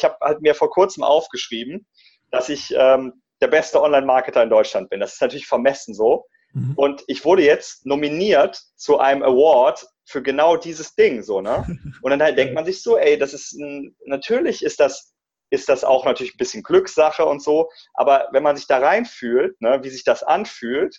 [0.00, 1.86] Ich habe halt mir vor kurzem aufgeschrieben,
[2.30, 5.00] dass ich ähm, der beste Online-Marketer in Deutschland bin.
[5.00, 6.26] Das ist natürlich vermessen so.
[6.54, 6.72] Mhm.
[6.76, 11.66] Und ich wurde jetzt nominiert zu einem Award für genau dieses Ding, so, ne?
[12.02, 15.12] Und dann halt denkt man sich so, ey, das ist ein, natürlich ist das,
[15.50, 19.60] ist das auch natürlich ein bisschen Glückssache und so, aber wenn man sich da reinfühlt,
[19.60, 20.96] ne, wie sich das anfühlt,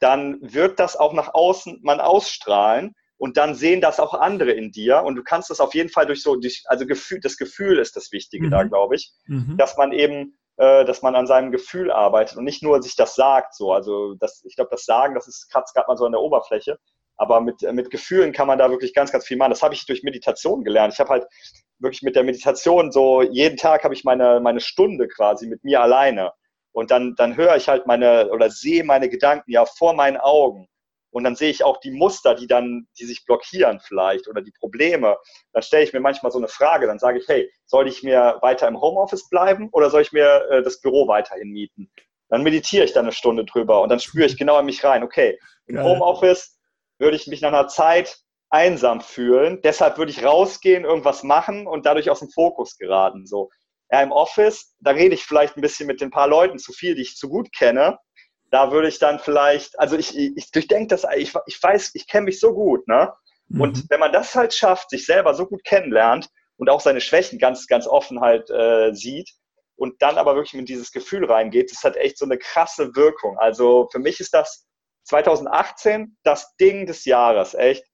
[0.00, 4.72] dann wird das auch nach außen man ausstrahlen und dann sehen das auch andere in
[4.72, 7.78] dir und du kannst das auf jeden Fall durch so, durch, also Gefühl, das Gefühl
[7.78, 8.50] ist das Wichtige mhm.
[8.50, 9.56] da, glaube ich, mhm.
[9.56, 13.14] dass man eben äh, dass man an seinem Gefühl arbeitet und nicht nur sich das
[13.14, 13.54] sagt.
[13.54, 16.22] So, also das, ich glaube, das Sagen, das ist kratzt gerade mal so an der
[16.22, 16.78] Oberfläche.
[17.18, 19.50] Aber mit, mit Gefühlen kann man da wirklich ganz, ganz viel machen.
[19.50, 20.94] Das habe ich durch Meditation gelernt.
[20.94, 21.26] Ich habe halt
[21.78, 25.82] wirklich mit der Meditation so, jeden Tag habe ich meine, meine Stunde quasi mit mir
[25.82, 26.32] alleine.
[26.72, 30.68] Und dann, dann höre ich halt meine oder sehe meine Gedanken ja vor meinen Augen.
[31.16, 34.52] Und dann sehe ich auch die Muster, die dann, die sich blockieren vielleicht oder die
[34.52, 35.16] Probleme.
[35.54, 36.86] Dann stelle ich mir manchmal so eine Frage.
[36.86, 40.46] Dann sage ich, hey, soll ich mir weiter im Homeoffice bleiben oder soll ich mir
[40.50, 41.90] äh, das Büro weiterhin mieten?
[42.28, 45.02] Dann meditiere ich da eine Stunde drüber und dann spüre ich genau in mich rein.
[45.02, 45.82] Okay, im.
[45.82, 46.58] Homeoffice
[46.98, 48.18] würde ich mich nach einer Zeit
[48.50, 49.62] einsam fühlen.
[49.62, 53.24] Deshalb würde ich rausgehen, irgendwas machen und dadurch aus dem Fokus geraten.
[53.24, 53.48] So,
[53.90, 56.94] ja, im Office, da rede ich vielleicht ein bisschen mit den paar Leuten zu viel,
[56.94, 57.96] die ich zu gut kenne
[58.50, 62.26] da würde ich dann vielleicht, also ich, ich durchdenke das, ich, ich weiß, ich kenne
[62.26, 63.12] mich so gut, ne?
[63.48, 63.60] Mhm.
[63.60, 67.38] Und wenn man das halt schafft, sich selber so gut kennenlernt und auch seine Schwächen
[67.38, 69.30] ganz, ganz offen halt äh, sieht
[69.76, 73.38] und dann aber wirklich mit dieses Gefühl reingeht, das hat echt so eine krasse Wirkung.
[73.38, 74.66] Also für mich ist das
[75.04, 77.84] 2018 das Ding des Jahres, echt.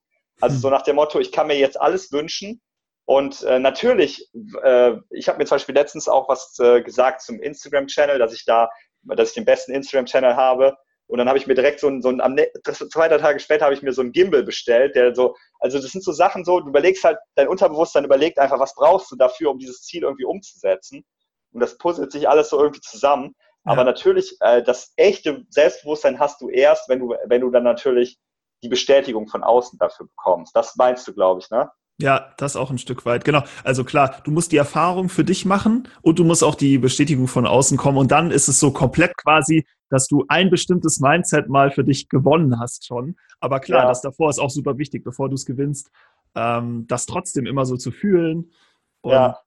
[0.40, 2.60] Also so nach dem Motto, ich kann mir jetzt alles wünschen.
[3.04, 4.30] Und äh, natürlich,
[4.62, 8.44] äh, ich habe mir zum Beispiel letztens auch was äh, gesagt zum Instagram-Channel, dass ich
[8.44, 8.70] da
[9.04, 10.76] dass ich den besten Instagram-Channel habe.
[11.06, 13.64] Und dann habe ich mir direkt so ein, so ein am zwei, drei Tage später
[13.64, 16.60] habe ich mir so ein Gimbal bestellt, der so, also das sind so Sachen so,
[16.60, 20.24] du überlegst halt, dein Unterbewusstsein überlegt einfach, was brauchst du dafür, um dieses Ziel irgendwie
[20.24, 21.04] umzusetzen.
[21.52, 23.34] Und das puzzelt sich alles so irgendwie zusammen.
[23.64, 23.72] Ja.
[23.72, 28.18] Aber natürlich, äh, das echte Selbstbewusstsein hast du erst, wenn du, wenn du dann natürlich
[28.62, 30.56] die Bestätigung von außen dafür bekommst.
[30.56, 31.70] Das meinst du, glaube ich, ne?
[32.02, 33.24] Ja, das auch ein Stück weit.
[33.24, 33.44] Genau.
[33.62, 37.28] Also klar, du musst die Erfahrung für dich machen und du musst auch die Bestätigung
[37.28, 37.96] von außen kommen.
[37.96, 42.08] Und dann ist es so komplett quasi, dass du ein bestimmtes Mindset mal für dich
[42.08, 43.14] gewonnen hast schon.
[43.38, 43.88] Aber klar, ja.
[43.88, 45.92] das davor ist auch super wichtig, bevor du es gewinnst,
[46.34, 48.50] ähm, das trotzdem immer so zu fühlen.
[49.02, 49.38] Und, ja.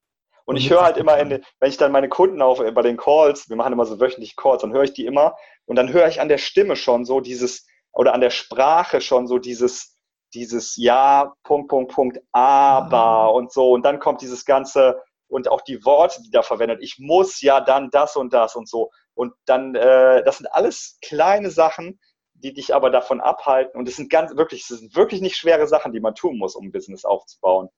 [0.45, 3.49] Und ich höre halt immer, in, wenn ich dann meine Kunden auf bei den Calls,
[3.49, 5.35] wir machen immer so wöchentlich Calls, dann höre ich die immer
[5.65, 9.27] und dann höre ich an der Stimme schon so dieses, oder an der Sprache schon
[9.27, 9.94] so dieses,
[10.35, 13.27] dieses Ja, Punkt, Punkt, Punkt, aber ah.
[13.27, 13.71] und so.
[13.71, 16.79] Und dann kommt dieses ganze und auch die Worte, die da verwendet.
[16.81, 18.91] Ich muss ja dann das und das und so.
[19.15, 21.99] Und dann, äh, das sind alles kleine Sachen,
[22.33, 23.79] die dich aber davon abhalten.
[23.79, 26.55] Und es sind ganz wirklich, es sind wirklich nicht schwere Sachen, die man tun muss,
[26.55, 27.69] um ein Business aufzubauen.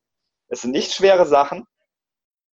[0.50, 1.66] Es sind nicht schwere Sachen.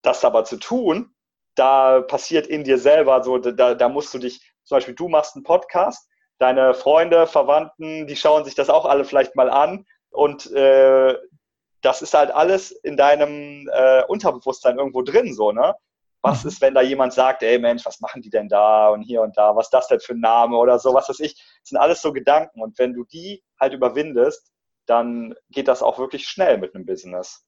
[0.01, 1.13] Das aber zu tun,
[1.55, 5.35] da passiert in dir selber so, da, da musst du dich, zum Beispiel du machst
[5.35, 10.51] einen Podcast, deine Freunde, Verwandten, die schauen sich das auch alle vielleicht mal an und
[10.53, 11.15] äh,
[11.81, 15.75] das ist halt alles in deinem äh, Unterbewusstsein irgendwo drin, so, ne?
[16.21, 16.49] Was mhm.
[16.49, 19.37] ist, wenn da jemand sagt, ey Mensch, was machen die denn da und hier und
[19.37, 21.35] da, was ist das denn für ein Name oder so, was weiß ich.
[21.35, 22.63] Das sind alles so Gedanken.
[22.63, 24.51] Und wenn du die halt überwindest,
[24.87, 27.45] dann geht das auch wirklich schnell mit einem Business.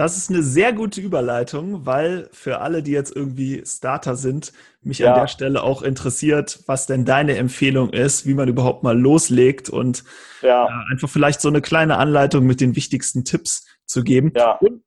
[0.00, 5.00] Das ist eine sehr gute Überleitung, weil für alle, die jetzt irgendwie Starter sind, mich
[5.00, 5.12] ja.
[5.12, 9.68] an der Stelle auch interessiert, was denn deine Empfehlung ist, wie man überhaupt mal loslegt
[9.68, 10.04] und
[10.40, 10.64] ja.
[10.64, 14.32] äh, einfach vielleicht so eine kleine Anleitung mit den wichtigsten Tipps zu geben.
[14.34, 14.52] Ja.
[14.52, 14.82] Und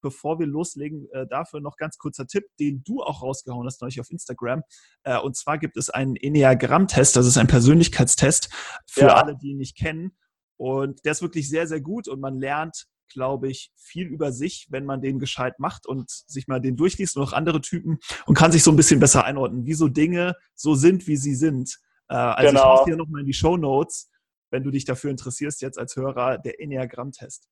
[0.00, 4.00] bevor wir loslegen, äh, dafür noch ganz kurzer Tipp, den du auch rausgehauen hast neulich
[4.00, 4.62] auf Instagram.
[5.02, 8.48] Äh, und zwar gibt es einen Enneagramm-Test, das ist ein Persönlichkeitstest
[8.86, 10.16] für alle, die ihn nicht kennen.
[10.56, 14.68] Und der ist wirklich sehr, sehr gut und man lernt glaube ich, viel über sich,
[14.70, 18.34] wenn man den gescheit macht und sich mal den durchliest und auch andere Typen und
[18.34, 21.78] kann sich so ein bisschen besser einordnen, wie so Dinge so sind, wie sie sind.
[22.08, 22.60] Äh, also genau.
[22.60, 24.10] ich mache hier nochmal in die Show Notes,
[24.50, 27.48] wenn du dich dafür interessierst, jetzt als Hörer, der Enneagramm-Test.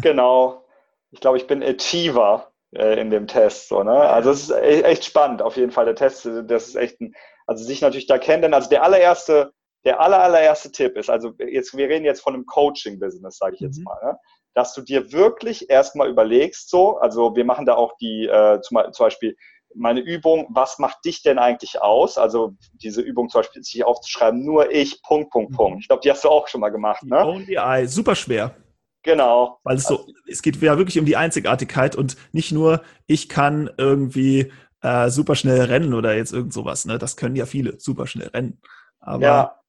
[0.00, 0.64] Genau.
[1.10, 3.68] Ich glaube, ich bin Achiever äh, in dem Test.
[3.68, 3.92] So, ne?
[3.92, 6.28] Also es ist e-, echt spannend, auf jeden Fall, der Test.
[6.46, 7.14] Das ist echt ein,
[7.46, 9.52] also sich natürlich da kennen, denn also der allererste,
[9.84, 13.60] der aller, allererste Tipp ist, also jetzt, wir reden jetzt von einem Coaching-Business, sage ich
[13.60, 13.84] jetzt mhm.
[13.84, 13.98] mal.
[14.02, 14.18] Ne?
[14.56, 18.78] Dass du dir wirklich erstmal überlegst, so, also wir machen da auch die, äh, zum,
[18.90, 19.36] zum Beispiel
[19.74, 22.16] meine Übung, was macht dich denn eigentlich aus?
[22.16, 25.74] Also diese Übung zum Beispiel sich aufzuschreiben, nur ich, Punkt, Punkt, Punkt.
[25.74, 25.80] Mhm.
[25.80, 27.22] Ich glaube, die hast du auch schon mal gemacht, ne?
[27.22, 28.56] Only I, super schwer.
[29.02, 29.60] Genau.
[29.62, 33.68] Weil es so, es geht ja wirklich um die Einzigartigkeit und nicht nur, ich kann
[33.76, 34.50] irgendwie
[34.80, 36.96] äh, super schnell rennen oder jetzt irgend sowas, ne?
[36.96, 38.62] Das können ja viele, super schnell rennen.
[39.00, 39.60] Aber ja.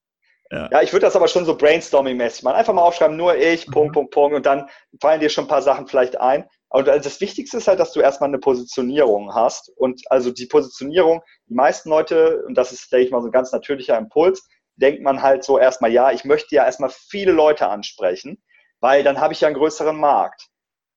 [0.51, 2.55] Ja, ja ich würde das aber schon so brainstorming-mäßig machen.
[2.55, 3.71] Einfach mal aufschreiben, nur ich, mhm.
[3.71, 4.35] Punkt, Punkt, Punkt.
[4.35, 4.69] Und dann
[5.01, 6.47] fallen dir schon ein paar Sachen vielleicht ein.
[6.69, 9.69] Und also das Wichtigste ist halt, dass du erstmal eine Positionierung hast.
[9.77, 13.31] Und also die Positionierung, die meisten Leute, und das ist, denke ich mal, so ein
[13.31, 17.67] ganz natürlicher Impuls, denkt man halt so erstmal, ja, ich möchte ja erstmal viele Leute
[17.67, 18.43] ansprechen,
[18.79, 20.47] weil dann habe ich ja einen größeren Markt.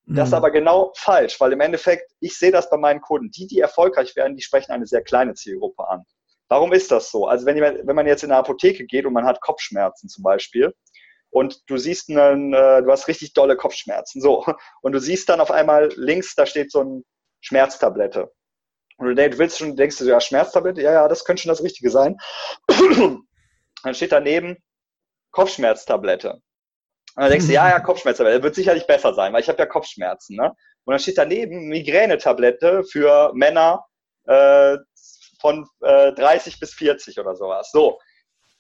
[0.07, 0.39] Das ist mhm.
[0.39, 4.17] aber genau falsch, weil im Endeffekt, ich sehe das bei meinen Kunden, die, die erfolgreich
[4.17, 6.05] werden, die sprechen eine sehr kleine Zielgruppe an.
[6.51, 7.29] Warum ist das so?
[7.29, 10.75] Also wenn, wenn man jetzt in eine Apotheke geht und man hat Kopfschmerzen zum Beispiel
[11.31, 14.45] und du siehst einen, äh, du hast richtig dolle Kopfschmerzen, so,
[14.83, 17.05] und du siehst dann auf einmal links, da steht so ein
[17.41, 18.33] Schmerztablette.
[18.97, 21.89] Und du willst schon, denkst du, ja, Schmerztablette, ja, ja, das könnte schon das Richtige
[21.89, 22.17] sein.
[22.69, 24.57] dann steht daneben
[25.31, 26.33] Kopfschmerztablette.
[26.33, 26.43] Und
[27.23, 30.37] dann denkst du, ja, ja, Kopfschmerztablette, wird sicherlich besser sein, weil ich habe ja Kopfschmerzen.
[30.37, 30.53] Ne?
[30.85, 33.87] Und dann steht daneben Migränetablette für Männer
[34.27, 34.79] äh,
[35.41, 37.71] von äh, 30 bis 40 oder sowas.
[37.73, 37.99] So,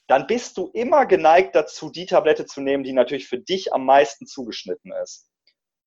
[0.08, 3.84] dann bist du immer geneigt dazu, die Tablette zu nehmen, die natürlich für dich am
[3.84, 5.28] meisten zugeschnitten ist.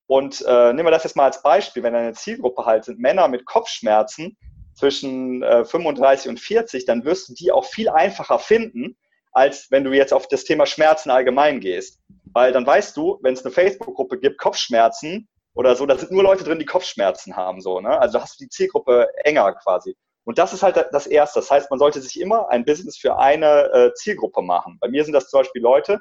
[0.08, 3.28] Und äh, nehmen wir das jetzt mal als Beispiel, wenn deine Zielgruppe halt sind Männer
[3.28, 4.38] mit Kopfschmerzen
[4.76, 8.98] zwischen äh, 35 und 40, dann wirst du die auch viel einfacher finden,
[9.32, 12.00] als wenn du jetzt auf das Thema Schmerzen allgemein gehst.
[12.34, 16.24] Weil dann weißt du, wenn es eine Facebook-Gruppe gibt, Kopfschmerzen oder so, da sind nur
[16.24, 17.62] Leute drin, die Kopfschmerzen haben.
[17.62, 18.00] So, ne?
[18.00, 19.96] Also hast du die Zielgruppe enger quasi.
[20.26, 21.40] Und das ist halt das Erste.
[21.40, 24.78] Das heißt, man sollte sich immer ein Business für eine äh, Zielgruppe machen.
[24.80, 26.00] Bei mir sind das zum Beispiel Leute,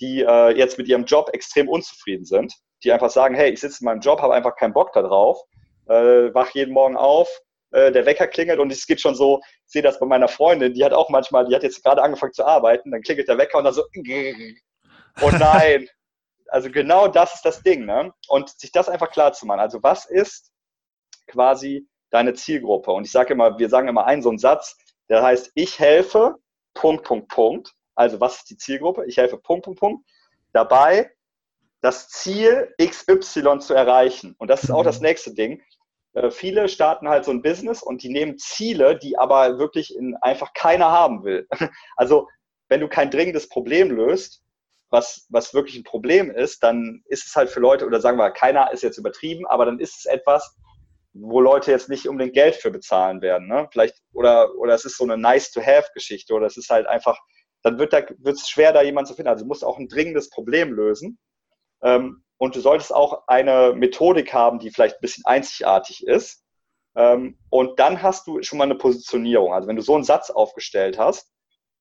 [0.00, 3.78] die äh, jetzt mit ihrem Job extrem unzufrieden sind, die einfach sagen, hey, ich sitze
[3.80, 5.40] in meinem Job, habe einfach keinen Bock da drauf,
[5.88, 7.28] äh, wach jeden Morgen auf,
[7.70, 10.74] äh, der Wecker klingelt und es geht schon so, ich sehe das bei meiner Freundin,
[10.74, 13.58] die hat auch manchmal, die hat jetzt gerade angefangen zu arbeiten, dann klingelt der Wecker
[13.58, 13.84] und dann so,
[15.20, 15.88] oh nein.
[16.48, 18.12] also genau das ist das Ding, ne?
[18.28, 19.60] Und sich das einfach klar zu machen.
[19.60, 20.52] Also was ist
[21.26, 22.92] quasi deine Zielgruppe?
[22.92, 24.76] Und ich sage immer, wir sagen immer einen so einen Satz,
[25.08, 26.36] der heißt, ich helfe,
[26.72, 27.72] Punkt, Punkt, Punkt.
[27.94, 29.04] Also was ist die Zielgruppe?
[29.06, 30.06] Ich helfe, Punkt, Punkt, Punkt.
[30.52, 31.10] Dabei
[31.80, 34.34] das Ziel XY zu erreichen.
[34.38, 35.06] Und das ist auch das mhm.
[35.06, 35.62] nächste Ding.
[36.14, 40.16] Äh, viele starten halt so ein Business und die nehmen Ziele, die aber wirklich in,
[40.16, 41.46] einfach keiner haben will.
[41.96, 42.28] Also
[42.68, 44.42] wenn du kein dringendes Problem löst,
[44.88, 48.30] was, was wirklich ein Problem ist, dann ist es halt für Leute, oder sagen wir,
[48.30, 50.56] keiner ist jetzt übertrieben, aber dann ist es etwas,
[51.14, 53.46] wo Leute jetzt nicht unbedingt Geld für bezahlen werden.
[53.46, 53.68] Ne?
[53.70, 57.18] Vielleicht, oder, oder es ist so eine nice-to-have-Geschichte, oder es ist halt einfach,
[57.62, 59.30] dann wird es schwer, da jemanden zu finden.
[59.30, 61.18] Also du musst auch ein dringendes Problem lösen.
[61.82, 66.44] Ähm, und du solltest auch eine Methodik haben, die vielleicht ein bisschen einzigartig ist.
[66.96, 69.54] Ähm, und dann hast du schon mal eine Positionierung.
[69.54, 71.30] Also wenn du so einen Satz aufgestellt hast,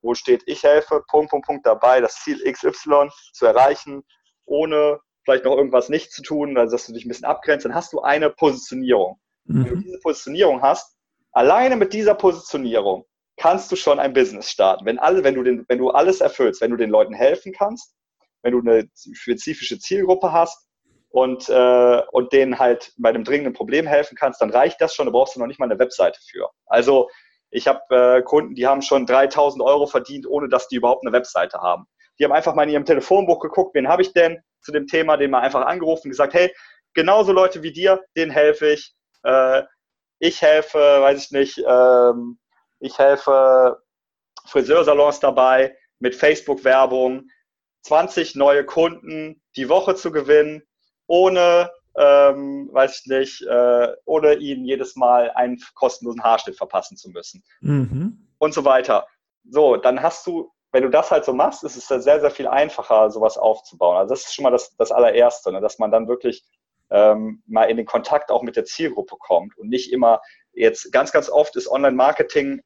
[0.02, 4.04] wo steht, ich helfe, Punkt, Punkt, Punkt dabei, das Ziel XY zu erreichen,
[4.46, 7.76] ohne vielleicht noch irgendwas nicht zu tun, also dass du dich ein bisschen abgrenzt, dann
[7.76, 9.20] hast du eine Positionierung.
[9.46, 9.66] Mhm.
[9.66, 10.96] Wenn du diese Positionierung hast,
[11.32, 13.06] alleine mit dieser Positionierung
[13.38, 14.86] kannst du schon ein Business starten.
[14.86, 17.96] Wenn, alle, wenn, du den, wenn du alles erfüllst, wenn du den Leuten helfen kannst,
[18.44, 20.68] wenn du eine spezifische Zielgruppe hast
[21.10, 25.06] und, äh, und denen halt bei einem dringenden Problem helfen kannst, dann reicht das schon,
[25.06, 26.50] da brauchst du noch nicht mal eine Webseite für.
[26.66, 27.10] Also
[27.50, 31.14] ich habe äh, Kunden, die haben schon 3000 Euro verdient, ohne dass die überhaupt eine
[31.14, 31.86] Webseite haben.
[32.20, 35.18] Die haben einfach mal in ihrem Telefonbuch geguckt, wen habe ich denn zu dem Thema,
[35.18, 36.54] den mal einfach angerufen und gesagt, hey,
[36.94, 38.96] genauso Leute wie dir, denen helfe ich.
[39.24, 39.64] Äh,
[40.20, 42.40] ich helfe, weiß ich nicht, ähm,
[42.80, 43.82] ich helfe
[44.46, 47.30] Friseursalons dabei mit Facebook-Werbung,
[47.84, 50.64] 20 neue Kunden die Woche zu gewinnen,
[51.08, 57.10] ohne, ähm, weiß ich nicht, äh, ohne ihnen jedes Mal einen kostenlosen Haarschnitt verpassen zu
[57.10, 57.44] müssen.
[57.62, 58.28] Mhm.
[58.38, 59.08] Und so weiter.
[59.50, 62.48] So, dann hast du, wenn du das halt so machst, ist es sehr, sehr viel
[62.48, 63.96] einfacher, sowas aufzubauen.
[63.96, 65.62] Also das ist schon mal das, das allererste, ne?
[65.62, 66.44] dass man dann wirklich
[66.90, 70.20] ähm, mal in den Kontakt auch mit der Zielgruppe kommt und nicht immer
[70.52, 72.62] jetzt ganz, ganz oft ist Online-Marketing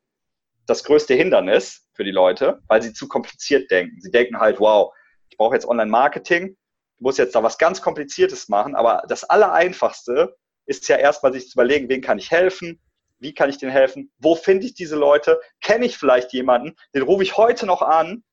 [0.66, 4.00] das größte Hindernis für die Leute, weil sie zu kompliziert denken.
[4.00, 4.94] Sie denken halt, wow,
[5.30, 6.56] ich brauche jetzt Online-Marketing,
[6.96, 10.36] ich muss jetzt da was ganz Kompliziertes machen, aber das Allereinfachste
[10.66, 12.82] ist ja erstmal sich zu überlegen, wen kann ich helfen,
[13.20, 17.04] wie kann ich denen helfen, wo finde ich diese Leute, kenne ich vielleicht jemanden, den
[17.04, 18.24] rufe ich heute noch an,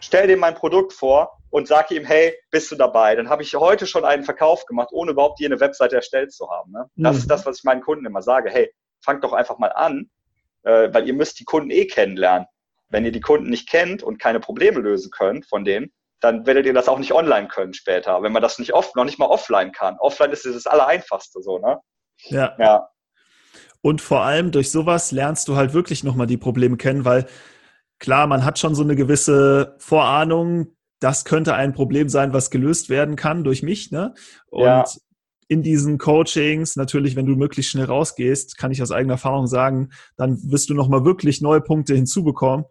[0.00, 3.14] stell dem mein Produkt vor und sage ihm, hey, bist du dabei?
[3.14, 6.50] Dann habe ich heute schon einen Verkauf gemacht, ohne überhaupt hier eine Webseite erstellt zu
[6.50, 6.72] haben.
[6.72, 6.90] Ne?
[6.96, 7.20] Das mhm.
[7.20, 8.50] ist das, was ich meinen Kunden immer sage.
[8.50, 10.10] Hey, fangt doch einfach mal an,
[10.62, 12.46] äh, weil ihr müsst die Kunden eh kennenlernen.
[12.90, 16.66] Wenn ihr die Kunden nicht kennt und keine Probleme lösen könnt von denen, dann werdet
[16.66, 19.26] ihr das auch nicht online können später, wenn man das nicht oft, noch nicht mal
[19.26, 19.98] offline kann.
[20.00, 21.78] Offline ist das Allereinfachste so, ne?
[22.24, 22.56] Ja.
[22.58, 22.88] ja.
[23.80, 27.26] Und vor allem durch sowas lernst du halt wirklich nochmal die Probleme kennen, weil
[27.98, 30.68] klar, man hat schon so eine gewisse Vorahnung,
[31.00, 34.14] das könnte ein Problem sein, was gelöst werden kann durch mich, ne?
[34.50, 34.84] Und ja.
[35.46, 39.90] in diesen Coachings, natürlich, wenn du möglichst schnell rausgehst, kann ich aus eigener Erfahrung sagen,
[40.16, 42.66] dann wirst du nochmal wirklich neue Punkte hinzubekommen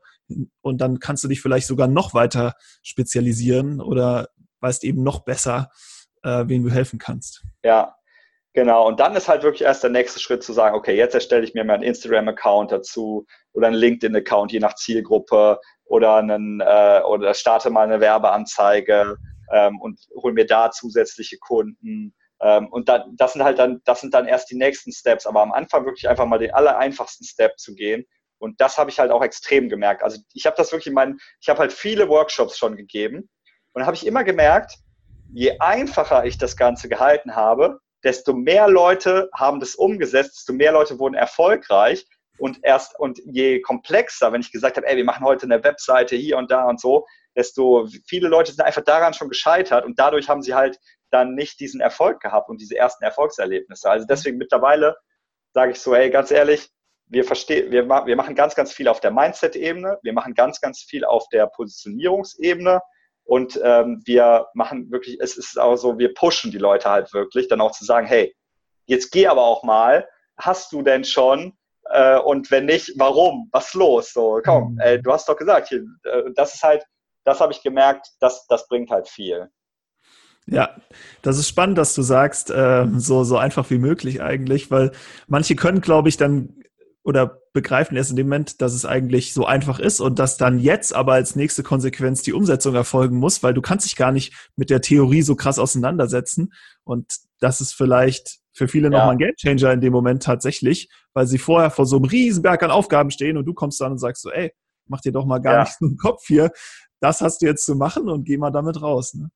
[0.62, 4.28] und dann kannst du dich vielleicht sogar noch weiter spezialisieren oder
[4.60, 5.70] weißt eben noch besser,
[6.24, 7.44] äh, wem du helfen kannst.
[7.64, 7.97] Ja,
[8.58, 11.44] Genau, und dann ist halt wirklich erst der nächste Schritt zu sagen, okay, jetzt erstelle
[11.44, 17.02] ich mir mal einen Instagram-Account dazu oder einen LinkedIn-Account, je nach Zielgruppe oder einen äh,
[17.06, 19.16] oder starte mal eine Werbeanzeige
[19.54, 22.16] ähm, und hol mir da zusätzliche Kunden.
[22.42, 25.28] Ähm, und dann, das sind halt dann, das sind dann erst die nächsten Steps.
[25.28, 28.08] Aber am Anfang wirklich einfach mal den aller einfachsten Step zu gehen.
[28.40, 30.02] Und das habe ich halt auch extrem gemerkt.
[30.02, 33.30] Also ich habe das wirklich in meinen, ich habe halt viele Workshops schon gegeben
[33.74, 34.80] und habe ich immer gemerkt,
[35.32, 40.72] je einfacher ich das Ganze gehalten habe, desto mehr Leute haben das umgesetzt, desto mehr
[40.72, 42.06] Leute wurden erfolgreich
[42.38, 46.16] und erst und je komplexer, wenn ich gesagt habe, ey, wir machen heute eine Webseite
[46.16, 50.30] hier und da und so, desto viele Leute sind einfach daran schon gescheitert und dadurch
[50.30, 53.89] haben sie halt dann nicht diesen Erfolg gehabt und diese ersten Erfolgserlebnisse.
[53.89, 54.98] Also deswegen mittlerweile
[55.54, 56.70] sage ich so, ey, ganz ehrlich,
[57.10, 60.82] wir verstehen, wir, wir machen ganz, ganz viel auf der Mindset-Ebene, wir machen ganz, ganz
[60.82, 62.82] viel auf der Positionierungsebene
[63.27, 67.48] und ähm, wir machen wirklich, es ist auch so, wir pushen die Leute halt wirklich,
[67.50, 68.34] dann auch zu sagen, hey,
[68.86, 70.07] jetzt geh aber auch mal,
[70.38, 71.53] hast du denn schon
[71.89, 73.50] äh, und wenn nicht, warum?
[73.51, 74.13] Was los?
[74.13, 74.79] So, komm, mhm.
[74.79, 76.86] ey, du hast doch gesagt, hier, äh, das ist halt,
[77.25, 79.50] das habe ich gemerkt, das, das bringt halt viel.
[80.46, 80.75] Ja,
[81.22, 84.93] das ist spannend, dass du sagst, äh, so, so einfach wie möglich eigentlich, weil
[85.27, 86.63] manche können, glaube ich, dann
[87.08, 90.60] oder begreifen erst in dem Moment, dass es eigentlich so einfach ist und dass dann
[90.60, 94.34] jetzt aber als nächste Konsequenz die Umsetzung erfolgen muss, weil du kannst dich gar nicht
[94.58, 96.52] mit der Theorie so krass auseinandersetzen.
[96.84, 97.06] Und
[97.40, 98.90] das ist vielleicht für viele ja.
[98.90, 102.72] nochmal ein Gamechanger in dem Moment tatsächlich, weil sie vorher vor so einem Riesenberg an
[102.72, 104.52] Aufgaben stehen und du kommst dann und sagst so, ey,
[104.88, 105.60] mach dir doch mal gar ja.
[105.62, 106.52] nicht so einen Kopf hier.
[107.00, 109.14] Das hast du jetzt zu machen und geh mal damit raus.
[109.14, 109.30] Ne?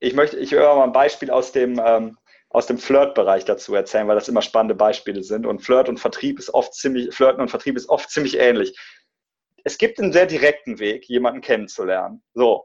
[0.00, 2.16] Ich möchte, ich höre mal ein Beispiel aus dem, ähm,
[2.50, 5.46] aus dem Flirt-Bereich dazu erzählen, weil das immer spannende Beispiele sind.
[5.46, 8.78] Und Flirt und Vertrieb ist oft ziemlich, Flirten und Vertrieb ist oft ziemlich ähnlich.
[9.64, 12.22] Es gibt einen sehr direkten Weg, jemanden kennenzulernen.
[12.34, 12.64] So.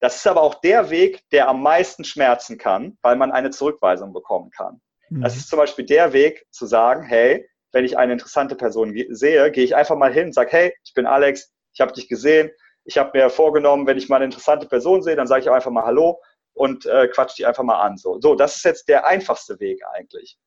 [0.00, 4.12] Das ist aber auch der Weg, der am meisten schmerzen kann, weil man eine Zurückweisung
[4.12, 4.80] bekommen kann.
[5.08, 5.22] Mhm.
[5.22, 9.50] Das ist zum Beispiel der Weg zu sagen, hey, wenn ich eine interessante Person sehe,
[9.50, 12.50] gehe ich einfach mal hin und sage, hey, ich bin Alex, ich habe dich gesehen,
[12.84, 15.54] ich habe mir vorgenommen, wenn ich mal eine interessante Person sehe, dann sage ich auch
[15.54, 16.20] einfach mal Hallo
[16.54, 17.96] und äh, quatscht die einfach mal an.
[17.96, 18.20] So.
[18.20, 20.38] so, das ist jetzt der einfachste Weg eigentlich.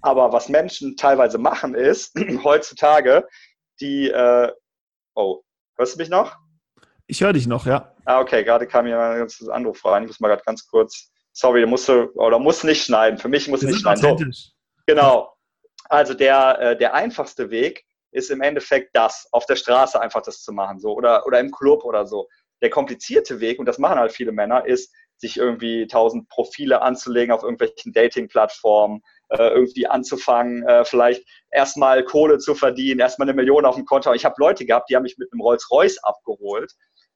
[0.00, 2.14] Aber was Menschen teilweise machen ist,
[2.44, 3.26] heutzutage,
[3.80, 4.52] die, äh,
[5.14, 5.42] oh,
[5.76, 6.36] hörst du mich noch?
[7.06, 7.94] Ich höre dich noch, ja.
[8.04, 10.04] Ah, okay, gerade kam hier ein ganzes Anruf rein.
[10.04, 13.18] Ich muss mal gerade ganz kurz, sorry, du musst, oder musst nicht schneiden.
[13.18, 14.32] Für mich muss nicht schneiden.
[14.32, 14.52] So,
[14.86, 15.34] genau.
[15.88, 20.42] Also der, äh, der einfachste Weg ist im Endeffekt das, auf der Straße einfach das
[20.42, 22.28] zu machen, so, oder, oder im Club oder so.
[22.62, 27.32] Der komplizierte Weg, und das machen halt viele Männer, ist, sich irgendwie tausend Profile anzulegen
[27.32, 33.64] auf irgendwelchen Dating-Plattformen, äh, irgendwie anzufangen, äh, vielleicht erstmal Kohle zu verdienen, erstmal eine Million
[33.64, 34.12] auf dem Konto.
[34.12, 36.72] Ich habe Leute gehabt, die haben mich mit einem Rolls-Royce abgeholt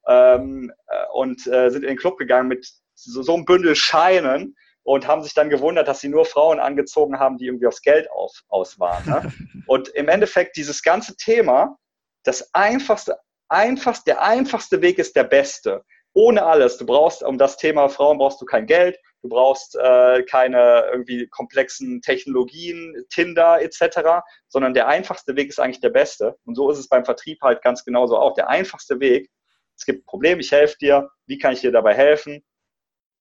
[0.07, 4.55] ähm, äh, und äh, sind in den Club gegangen mit so, so einem Bündel Scheinen
[4.83, 8.09] und haben sich dann gewundert, dass sie nur Frauen angezogen haben, die irgendwie aufs Geld
[8.11, 9.05] auf, aus waren.
[9.05, 9.33] Ne?
[9.67, 11.77] und im Endeffekt dieses ganze Thema,
[12.23, 13.17] das einfachste,
[13.49, 16.77] einfachst, der einfachste Weg ist der beste ohne alles.
[16.77, 21.27] Du brauchst, um das Thema Frauen brauchst du kein Geld, du brauchst äh, keine irgendwie
[21.27, 26.37] komplexen Technologien, Tinder etc., sondern der einfachste Weg ist eigentlich der beste.
[26.45, 28.33] Und so ist es beim Vertrieb halt ganz genauso auch.
[28.33, 29.29] Der einfachste Weg,
[29.77, 32.43] es gibt ein Problem, ich helfe dir, wie kann ich dir dabei helfen?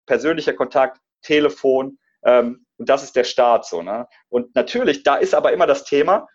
[0.06, 3.82] Persönlicher Kontakt, Telefon, ähm, und das ist der Start so.
[3.82, 4.06] Ne?
[4.28, 6.28] Und natürlich, da ist aber immer das Thema,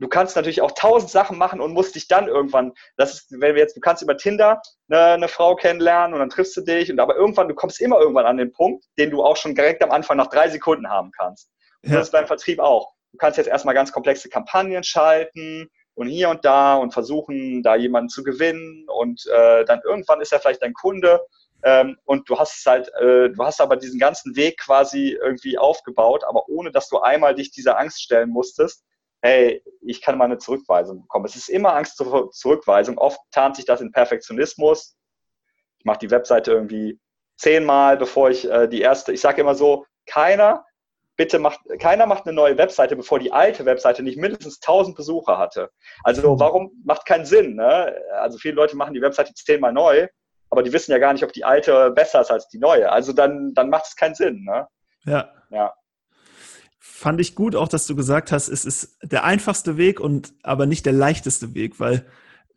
[0.00, 3.54] Du kannst natürlich auch tausend Sachen machen und musst dich dann irgendwann, das ist, wenn
[3.54, 6.90] wir jetzt, du kannst über Tinder eine, eine Frau kennenlernen und dann triffst du dich
[6.90, 9.82] und aber irgendwann, du kommst immer irgendwann an den Punkt, den du auch schon direkt
[9.82, 11.50] am Anfang nach drei Sekunden haben kannst.
[11.82, 11.98] Und ja.
[11.98, 12.92] das ist beim Vertrieb auch.
[13.12, 17.76] Du kannst jetzt erstmal ganz komplexe Kampagnen schalten und hier und da und versuchen, da
[17.76, 21.20] jemanden zu gewinnen und äh, dann irgendwann ist er vielleicht dein Kunde
[21.62, 26.24] ähm, und du hast halt, äh, du hast aber diesen ganzen Weg quasi irgendwie aufgebaut,
[26.24, 28.82] aber ohne dass du einmal dich dieser Angst stellen musstest,
[29.22, 31.26] hey, ich kann mal eine Zurückweisung bekommen.
[31.26, 32.98] Es ist immer Angst zur Zurückweisung.
[32.98, 34.96] Oft tarnt sich das in Perfektionismus.
[35.78, 36.98] Ich mache die Webseite irgendwie
[37.36, 40.64] zehnmal, bevor ich äh, die erste, ich sage immer so, keiner,
[41.16, 45.38] bitte macht, keiner macht eine neue Webseite, bevor die alte Webseite nicht mindestens 1000 Besucher
[45.38, 45.70] hatte.
[46.02, 46.40] Also mhm.
[46.40, 47.56] warum macht keinen Sinn?
[47.56, 47.94] Ne?
[48.12, 50.08] Also viele Leute machen die Webseite zehnmal neu,
[50.50, 52.90] aber die wissen ja gar nicht, ob die alte besser ist als die neue.
[52.90, 54.44] Also dann, dann macht es keinen Sinn.
[54.44, 54.66] Ne?
[55.04, 55.30] Ja.
[55.50, 55.74] Ja
[56.80, 60.66] fand ich gut auch, dass du gesagt hast, es ist der einfachste Weg und aber
[60.66, 62.06] nicht der leichteste Weg, weil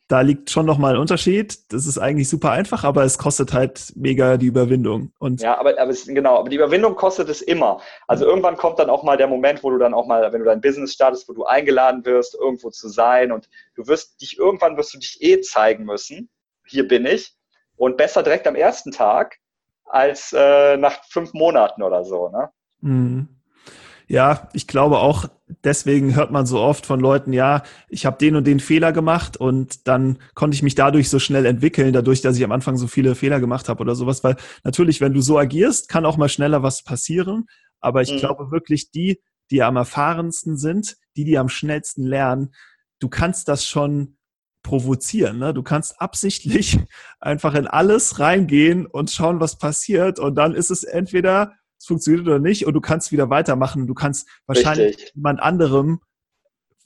[0.07, 1.71] da liegt schon nochmal ein Unterschied.
[1.73, 5.11] Das ist eigentlich super einfach, aber es kostet halt mega die Überwindung.
[5.19, 7.81] Und ja, aber, aber es, genau, aber die Überwindung kostet es immer.
[8.07, 10.45] Also irgendwann kommt dann auch mal der Moment, wo du dann auch mal, wenn du
[10.45, 14.77] dein Business startest, wo du eingeladen wirst, irgendwo zu sein und du wirst dich, irgendwann
[14.77, 16.29] wirst du dich eh zeigen müssen.
[16.65, 17.35] Hier bin ich.
[17.75, 19.37] Und besser direkt am ersten Tag
[19.85, 22.29] als äh, nach fünf Monaten oder so.
[22.29, 22.49] Ne?
[22.81, 23.27] Mhm.
[24.07, 25.25] Ja, ich glaube auch,
[25.63, 29.37] deswegen hört man so oft von Leuten, ja, ich habe den und den Fehler gemacht
[29.37, 32.87] und dann konnte ich mich dadurch so schnell entwickeln, dadurch, dass ich am Anfang so
[32.87, 34.23] viele Fehler gemacht habe oder sowas.
[34.23, 37.45] Weil natürlich, wenn du so agierst, kann auch mal schneller was passieren.
[37.79, 38.17] Aber ich mhm.
[38.17, 42.53] glaube wirklich, die, die am erfahrensten sind, die, die am schnellsten lernen,
[42.99, 44.17] du kannst das schon
[44.63, 45.37] provozieren.
[45.39, 45.53] Ne?
[45.53, 46.79] Du kannst absichtlich
[47.19, 50.19] einfach in alles reingehen und schauen, was passiert.
[50.19, 51.53] Und dann ist es entweder
[51.83, 53.87] es funktioniert oder nicht und du kannst wieder weitermachen.
[53.87, 55.11] Du kannst wahrscheinlich Richtig.
[55.15, 55.99] jemand anderem,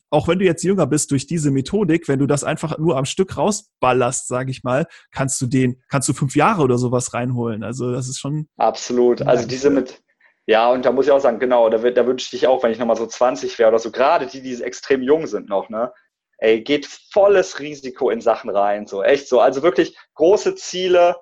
[0.09, 3.05] auch wenn du jetzt jünger bist, durch diese Methodik, wenn du das einfach nur am
[3.05, 7.63] Stück rausballerst, sage ich mal, kannst du den, kannst du fünf Jahre oder sowas reinholen.
[7.63, 8.47] Also das ist schon.
[8.57, 9.21] Absolut.
[9.21, 10.01] Also diese mit,
[10.47, 12.79] ja, und da muss ich auch sagen, genau, da, da wünsche ich auch, wenn ich
[12.79, 15.93] nochmal so 20 wäre oder so, gerade die, die extrem jung sind noch, ne?
[16.39, 19.41] Ey, geht volles Risiko in Sachen rein, so echt so.
[19.41, 21.17] Also wirklich große Ziele,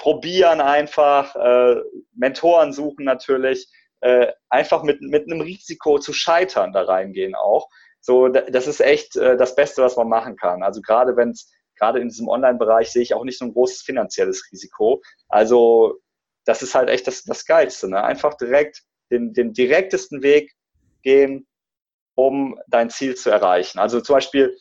[0.00, 1.76] probieren einfach, äh,
[2.14, 3.68] Mentoren suchen natürlich,
[4.00, 7.68] äh, einfach mit, mit einem Risiko zu scheitern da reingehen auch.
[8.00, 10.62] So, das ist echt äh, das Beste, was man machen kann.
[10.62, 13.82] Also gerade wenn es, gerade in diesem Online-Bereich sehe ich auch nicht so ein großes
[13.82, 15.02] finanzielles Risiko.
[15.28, 15.98] Also
[16.46, 17.90] das ist halt echt das, das Geilste.
[17.90, 18.02] Ne?
[18.02, 20.54] Einfach direkt den, den direktesten Weg
[21.02, 21.46] gehen,
[22.14, 23.78] um dein Ziel zu erreichen.
[23.78, 24.56] Also zum Beispiel,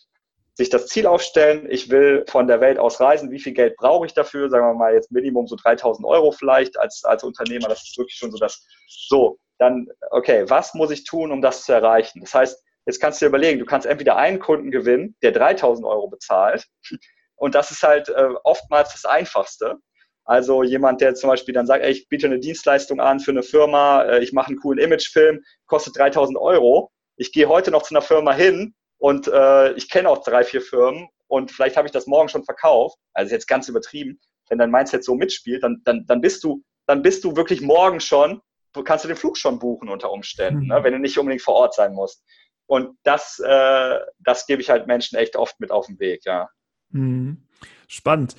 [0.59, 4.05] sich das Ziel aufstellen, ich will von der Welt aus reisen, wie viel Geld brauche
[4.05, 4.49] ich dafür?
[4.49, 8.17] Sagen wir mal jetzt Minimum so 3000 Euro vielleicht als, als Unternehmer, das ist wirklich
[8.17, 12.19] schon so das, so, dann, okay, was muss ich tun, um das zu erreichen?
[12.19, 15.87] Das heißt, jetzt kannst du dir überlegen, du kannst entweder einen Kunden gewinnen, der 3000
[15.87, 16.67] Euro bezahlt
[17.35, 19.77] und das ist halt äh, oftmals das Einfachste.
[20.25, 23.43] Also jemand, der zum Beispiel dann sagt, ey, ich biete eine Dienstleistung an für eine
[23.43, 26.91] Firma, äh, ich mache einen coolen Imagefilm, kostet 3000 Euro.
[27.15, 30.61] Ich gehe heute noch zu einer Firma hin, und äh, ich kenne auch drei, vier
[30.61, 32.97] Firmen und vielleicht habe ich das morgen schon verkauft.
[33.13, 34.19] Also jetzt ganz übertrieben.
[34.49, 37.99] Wenn dein Mindset so mitspielt, dann, dann, dann bist du, dann bist du wirklich morgen
[37.99, 38.41] schon,
[38.83, 40.67] kannst du den Flug schon buchen unter Umständen, mhm.
[40.67, 42.23] ne, wenn du nicht unbedingt vor Ort sein musst.
[42.65, 46.49] Und das, äh, das gebe ich halt Menschen echt oft mit auf den Weg, ja.
[46.89, 47.47] Mhm.
[47.87, 48.35] Spannend.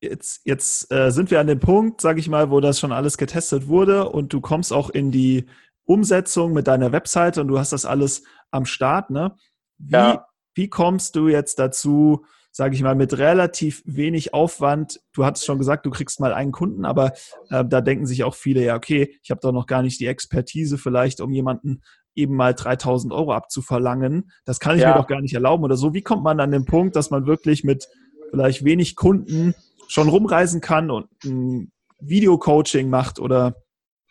[0.00, 3.18] Jetzt, jetzt äh, sind wir an dem Punkt, sage ich mal, wo das schon alles
[3.18, 5.46] getestet wurde und du kommst auch in die
[5.84, 9.36] Umsetzung mit deiner Webseite und du hast das alles am Start, ne?
[9.80, 10.26] Wie, ja.
[10.54, 15.00] wie kommst du jetzt dazu, sage ich mal, mit relativ wenig Aufwand?
[15.12, 17.12] Du hattest schon gesagt, du kriegst mal einen Kunden, aber
[17.50, 20.06] äh, da denken sich auch viele, ja, okay, ich habe doch noch gar nicht die
[20.06, 21.82] Expertise vielleicht, um jemanden
[22.14, 24.30] eben mal 3000 Euro abzuverlangen.
[24.44, 24.90] Das kann ich ja.
[24.90, 25.94] mir doch gar nicht erlauben oder so.
[25.94, 27.88] Wie kommt man an den Punkt, dass man wirklich mit
[28.30, 29.54] vielleicht wenig Kunden
[29.88, 33.54] schon rumreisen kann und ein Videocoaching macht oder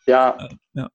[0.05, 0.37] ja.
[0.39, 0.89] Äh, ja.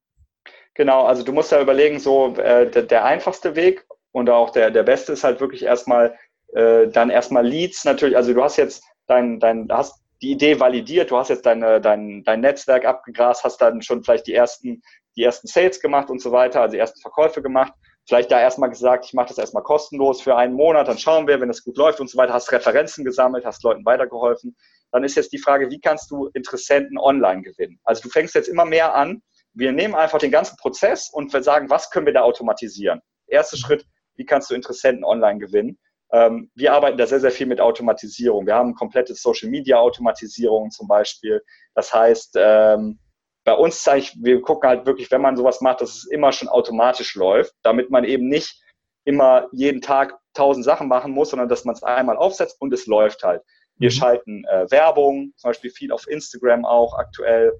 [0.74, 4.70] Genau, also du musst ja überlegen, so äh, der, der, einfachste Weg und auch der,
[4.70, 6.16] der beste ist halt wirklich erstmal,
[6.55, 8.16] äh, dann erstmal Leads natürlich.
[8.16, 12.22] Also du hast jetzt dein, dein, hast die Idee validiert, du hast jetzt deine, dein,
[12.22, 14.83] dein Netzwerk abgegrast, hast dann schon vielleicht die ersten,
[15.16, 17.72] die ersten Sales gemacht und so weiter, also die ersten Verkäufe gemacht.
[18.07, 21.40] Vielleicht da erstmal gesagt, ich mache das erstmal kostenlos für einen Monat, dann schauen wir,
[21.40, 24.57] wenn das gut läuft und so weiter, hast Referenzen gesammelt, hast Leuten weitergeholfen.
[24.92, 27.81] Dann ist jetzt die Frage, wie kannst du Interessenten online gewinnen?
[27.83, 29.22] Also du fängst jetzt immer mehr an.
[29.55, 33.00] Wir nehmen einfach den ganzen Prozess und wir sagen, was können wir da automatisieren?
[33.27, 33.85] Erster Schritt,
[34.16, 35.79] wie kannst du Interessenten online gewinnen.
[36.12, 38.46] Ähm, wir arbeiten da sehr, sehr viel mit Automatisierung.
[38.46, 41.42] Wir haben komplette Social-Media-Automatisierung zum Beispiel.
[41.74, 42.98] Das heißt, ähm,
[43.44, 46.33] bei uns zeige ich, wir gucken halt wirklich, wenn man sowas macht, dass es immer
[46.33, 48.62] schon automatisch läuft, damit man eben nicht
[49.05, 52.87] immer jeden Tag tausend Sachen machen muss, sondern dass man es einmal aufsetzt und es
[52.87, 53.42] läuft halt.
[53.77, 53.92] Wir mhm.
[53.92, 57.53] schalten äh, Werbung, zum Beispiel viel auf Instagram auch aktuell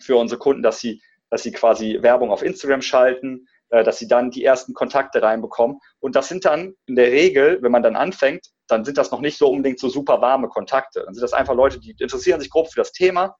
[0.00, 3.46] für unsere Kunden, dass sie, dass sie quasi Werbung auf Instagram schalten.
[3.70, 5.80] Äh, dass sie dann die ersten Kontakte reinbekommen.
[5.98, 9.20] Und das sind dann in der Regel, wenn man dann anfängt, dann sind das noch
[9.20, 11.02] nicht so unbedingt so super warme Kontakte.
[11.04, 13.36] Dann sind das einfach Leute, die interessieren sich grob für das Thema.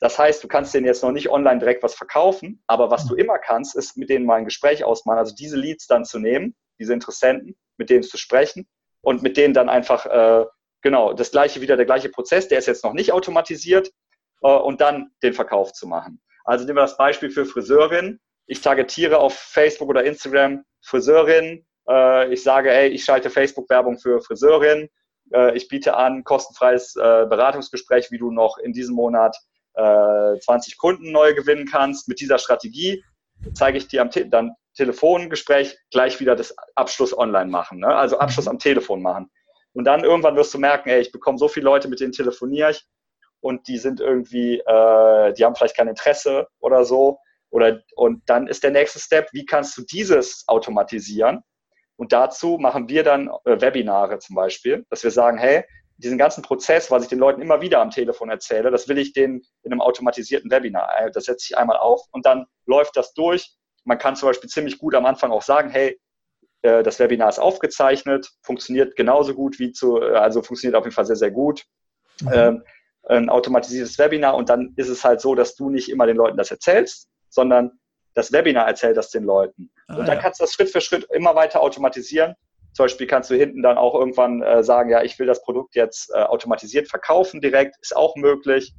[0.00, 3.14] Das heißt, du kannst denen jetzt noch nicht online direkt was verkaufen, aber was du
[3.14, 6.56] immer kannst, ist mit denen mal ein Gespräch ausmachen, also diese Leads dann zu nehmen,
[6.80, 8.66] diese Interessenten, mit denen zu sprechen
[9.00, 10.44] und mit denen dann einfach, äh,
[10.80, 13.92] genau, das gleiche wieder, der gleiche Prozess, der ist jetzt noch nicht automatisiert
[14.42, 16.20] äh, und dann den Verkauf zu machen.
[16.44, 21.64] Also nehmen wir das Beispiel für Friseurinnen ich targetiere auf Facebook oder Instagram Friseurin.
[21.88, 24.88] Äh, ich sage, ey, ich schalte Facebook-Werbung für Friseurin.
[25.32, 29.36] Äh, ich biete an kostenfreies äh, Beratungsgespräch, wie du noch in diesem Monat
[29.74, 32.06] 20 Kunden neu gewinnen kannst.
[32.06, 33.02] Mit dieser Strategie
[33.54, 37.78] zeige ich dir am Te dann Telefongespräch gleich wieder das Abschluss online machen.
[37.78, 37.86] Ne?
[37.86, 39.30] Also Abschluss am Telefon machen.
[39.72, 42.72] Und dann irgendwann wirst du merken, ey, ich bekomme so viele Leute, mit denen telefoniere
[42.72, 42.86] ich
[43.40, 47.18] und die sind irgendwie, äh, die haben vielleicht kein Interesse oder so.
[47.52, 51.42] Oder, und dann ist der nächste Step, wie kannst du dieses automatisieren?
[51.96, 55.64] Und dazu machen wir dann äh, Webinare zum Beispiel, dass wir sagen, hey,
[55.98, 59.12] diesen ganzen Prozess, was ich den Leuten immer wieder am Telefon erzähle, das will ich
[59.12, 60.90] denen in einem automatisierten Webinar.
[60.98, 64.50] Äh, das setze ich einmal auf und dann läuft das durch man kann zum Beispiel
[64.50, 66.00] ziemlich gut am Anfang auch sagen, hey,
[66.62, 71.06] äh, das Webinar ist aufgezeichnet, funktioniert genauso gut wie zu, also funktioniert auf jeden Fall
[71.06, 71.64] sehr, sehr gut.
[72.22, 72.30] Mhm.
[72.32, 72.64] Ähm,
[73.08, 76.36] ein automatisiertes Webinar und dann ist es halt so, dass du nicht immer den Leuten
[76.36, 77.72] das erzählst, sondern
[78.14, 79.70] das Webinar erzählt das den Leuten.
[79.88, 80.22] Ah, und dann ja.
[80.22, 82.34] kannst du das Schritt für Schritt immer weiter automatisieren.
[82.74, 85.74] Zum Beispiel kannst du hinten dann auch irgendwann äh, sagen, ja, ich will das Produkt
[85.74, 88.74] jetzt äh, automatisiert verkaufen direkt, ist auch möglich.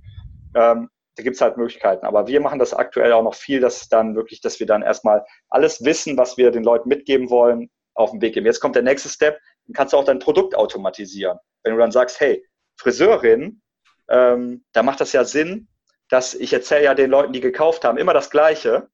[0.55, 2.05] Ähm, da gibt es halt Möglichkeiten.
[2.05, 5.23] Aber wir machen das aktuell auch noch viel, dass dann wirklich, dass wir dann erstmal
[5.49, 8.47] alles wissen, was wir den Leuten mitgeben wollen, auf den Weg geben.
[8.47, 11.37] Jetzt kommt der nächste Step, dann kannst du auch dein Produkt automatisieren.
[11.63, 12.43] Wenn du dann sagst, hey,
[12.77, 13.61] Friseurin,
[14.09, 15.67] ähm, da macht das ja Sinn,
[16.09, 18.89] dass ich erzähle ja den Leuten, die gekauft haben, immer das Gleiche.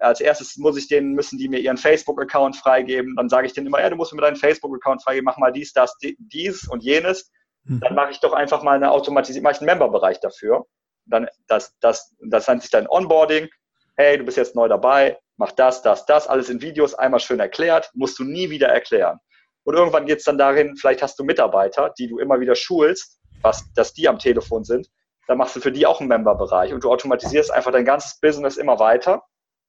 [0.00, 3.14] Als erstes muss ich denen, müssen die mir ihren Facebook-Account freigeben.
[3.16, 5.72] Dann sage ich denen immer, ja, du musst mir deinen Facebook-Account freigeben, mach mal dies,
[5.72, 7.30] das, dies und jenes.
[7.64, 7.80] Mhm.
[7.80, 10.66] Dann mache ich doch einfach mal eine automatisierte, mache ich einen Member-Bereich dafür
[11.06, 13.48] dann das, das, das nennt sich dann Onboarding.
[13.96, 17.40] Hey, du bist jetzt neu dabei, mach das, das, das, alles in Videos einmal schön
[17.40, 19.18] erklärt, musst du nie wieder erklären.
[19.64, 23.20] Und irgendwann geht es dann darin, vielleicht hast du Mitarbeiter, die du immer wieder schulst,
[23.40, 24.88] was, dass die am Telefon sind.
[25.26, 28.56] Dann machst du für die auch einen Member-Bereich und du automatisierst einfach dein ganzes Business
[28.56, 29.22] immer weiter.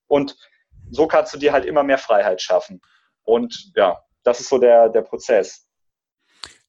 [0.07, 0.35] Und
[0.91, 2.81] so kannst du dir halt immer mehr Freiheit schaffen.
[3.23, 5.65] Und ja, das ist so der, der Prozess.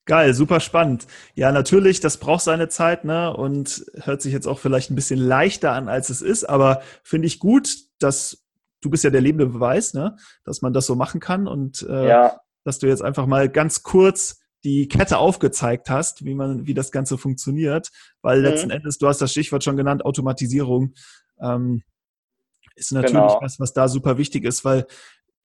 [0.07, 1.09] Geil, super spannend.
[1.35, 3.37] Ja, natürlich, das braucht seine Zeit, ne?
[3.37, 7.27] Und hört sich jetzt auch vielleicht ein bisschen leichter an, als es ist, aber finde
[7.27, 8.47] ich gut, dass
[8.81, 10.17] du bist ja der lebende Beweis, ne?
[10.45, 12.41] Dass man das so machen kann und äh, ja.
[12.63, 16.91] dass du jetzt einfach mal ganz kurz die Kette aufgezeigt hast, wie man, wie das
[16.91, 18.45] Ganze funktioniert, weil mhm.
[18.45, 20.95] letzten Endes, du hast das Stichwort schon genannt, Automatisierung
[21.41, 21.83] ähm,
[22.75, 23.39] ist natürlich genau.
[23.41, 24.87] was, was da super wichtig ist, weil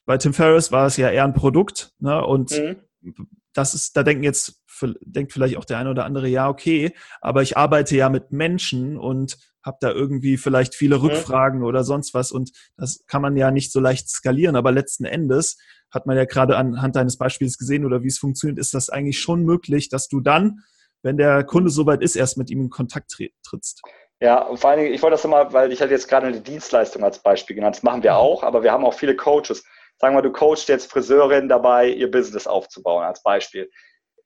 [0.05, 2.25] bei Tim Ferriss war es ja eher ein Produkt, ne?
[2.25, 2.75] Und mhm
[3.53, 4.61] das ist, da denken jetzt,
[5.01, 8.97] denkt vielleicht auch der eine oder andere, ja, okay, aber ich arbeite ja mit Menschen
[8.97, 11.05] und habe da irgendwie vielleicht viele mhm.
[11.05, 15.05] Rückfragen oder sonst was und das kann man ja nicht so leicht skalieren, aber letzten
[15.05, 15.57] Endes
[15.91, 19.19] hat man ja gerade anhand deines Beispiels gesehen oder wie es funktioniert, ist das eigentlich
[19.19, 20.59] schon möglich, dass du dann,
[21.03, 23.81] wenn der Kunde soweit ist, erst mit ihm in Kontakt trittst.
[24.21, 26.41] Ja, und vor allen Dingen, ich wollte das immer, weil ich hatte jetzt gerade eine
[26.41, 28.17] Dienstleistung als Beispiel genannt, das machen wir mhm.
[28.17, 29.63] auch, aber wir haben auch viele Coaches
[30.01, 33.69] sagen wir, du coachst jetzt Friseurinnen dabei, ihr Business aufzubauen, als Beispiel.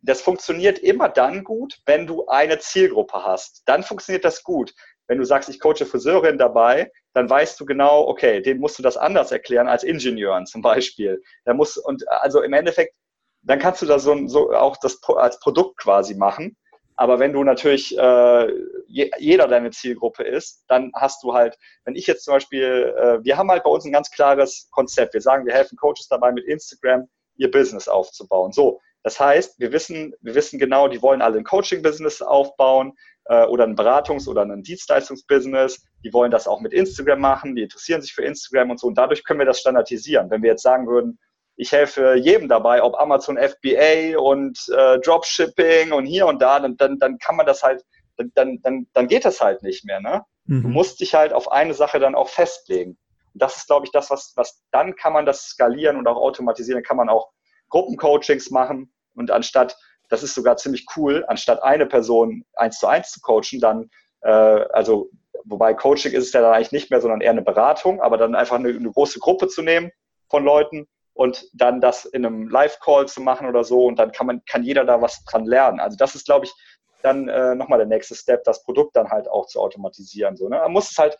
[0.01, 3.63] Das funktioniert immer dann gut, wenn du eine Zielgruppe hast.
[3.65, 4.73] Dann funktioniert das gut.
[5.07, 8.83] Wenn du sagst, ich coache Friseurinnen dabei, dann weißt du genau, okay, denen musst du
[8.83, 11.21] das anders erklären als Ingenieuren zum Beispiel.
[11.45, 12.95] Da muss, und also im Endeffekt,
[13.41, 16.57] dann kannst du da so, so auch das als Produkt quasi machen.
[16.97, 18.53] Aber wenn du natürlich äh,
[18.87, 23.23] je, jeder deine Zielgruppe ist, dann hast du halt, wenn ich jetzt zum Beispiel, äh,
[23.23, 25.13] wir haben halt bei uns ein ganz klares Konzept.
[25.13, 28.53] Wir sagen, wir helfen Coaches dabei, mit Instagram ihr Business aufzubauen.
[28.53, 32.93] So, das heißt, wir wissen, wir wissen genau, die wollen alle ein Coaching-Business aufbauen
[33.25, 35.85] äh, oder ein Beratungs- oder ein Dienstleistungsbusiness.
[36.03, 38.87] Die wollen das auch mit Instagram machen, die interessieren sich für Instagram und so.
[38.87, 40.31] Und dadurch können wir das standardisieren.
[40.31, 41.19] Wenn wir jetzt sagen würden,
[41.55, 46.75] ich helfe jedem dabei, ob Amazon FBA und äh, Dropshipping und hier und da, dann,
[46.75, 47.85] dann, dann kann man das halt,
[48.17, 50.01] dann, dann, dann geht das halt nicht mehr.
[50.01, 50.23] Ne?
[50.45, 50.63] Mhm.
[50.63, 52.97] Du musst dich halt auf eine Sache dann auch festlegen.
[53.33, 56.17] Und das ist, glaube ich, das, was, was dann kann man das skalieren und auch
[56.17, 57.29] automatisieren, dann kann man auch
[57.69, 59.78] Gruppencoachings machen und anstatt,
[60.10, 63.89] das ist sogar ziemlich cool, anstatt eine Person eins zu eins zu coachen, dann,
[64.21, 65.10] äh, also
[65.45, 68.36] wobei Coaching ist es ja dann eigentlich nicht mehr, sondern eher eine Beratung, aber dann
[68.36, 69.91] einfach eine, eine große Gruppe zu nehmen
[70.30, 74.28] von Leuten und dann das in einem Live-Call zu machen oder so und dann kann
[74.28, 75.80] man, kann jeder da was dran lernen.
[75.80, 76.54] Also das ist, glaube ich,
[77.01, 80.36] dann äh, nochmal der nächste Step, das Produkt dann halt auch zu automatisieren.
[80.36, 80.58] So, ne?
[80.58, 81.17] Man muss es halt,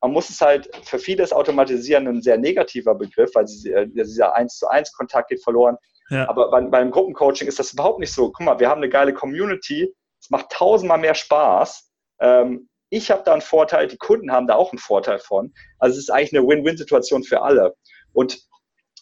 [0.00, 4.34] man muss es halt, für viele ist Automatisieren ein sehr negativer Begriff, weil äh, dieser
[4.34, 5.76] 1 zu 1 Kontakt geht verloren.
[6.10, 6.28] Ja.
[6.28, 8.30] Aber bei, beim Gruppencoaching ist das überhaupt nicht so.
[8.30, 11.90] Guck mal, wir haben eine geile Community, es macht tausendmal mehr Spaß.
[12.20, 15.54] Ähm, ich habe da einen Vorteil, die Kunden haben da auch einen Vorteil von.
[15.78, 17.74] Also es ist eigentlich eine Win-Win-Situation für alle.
[18.12, 18.40] Und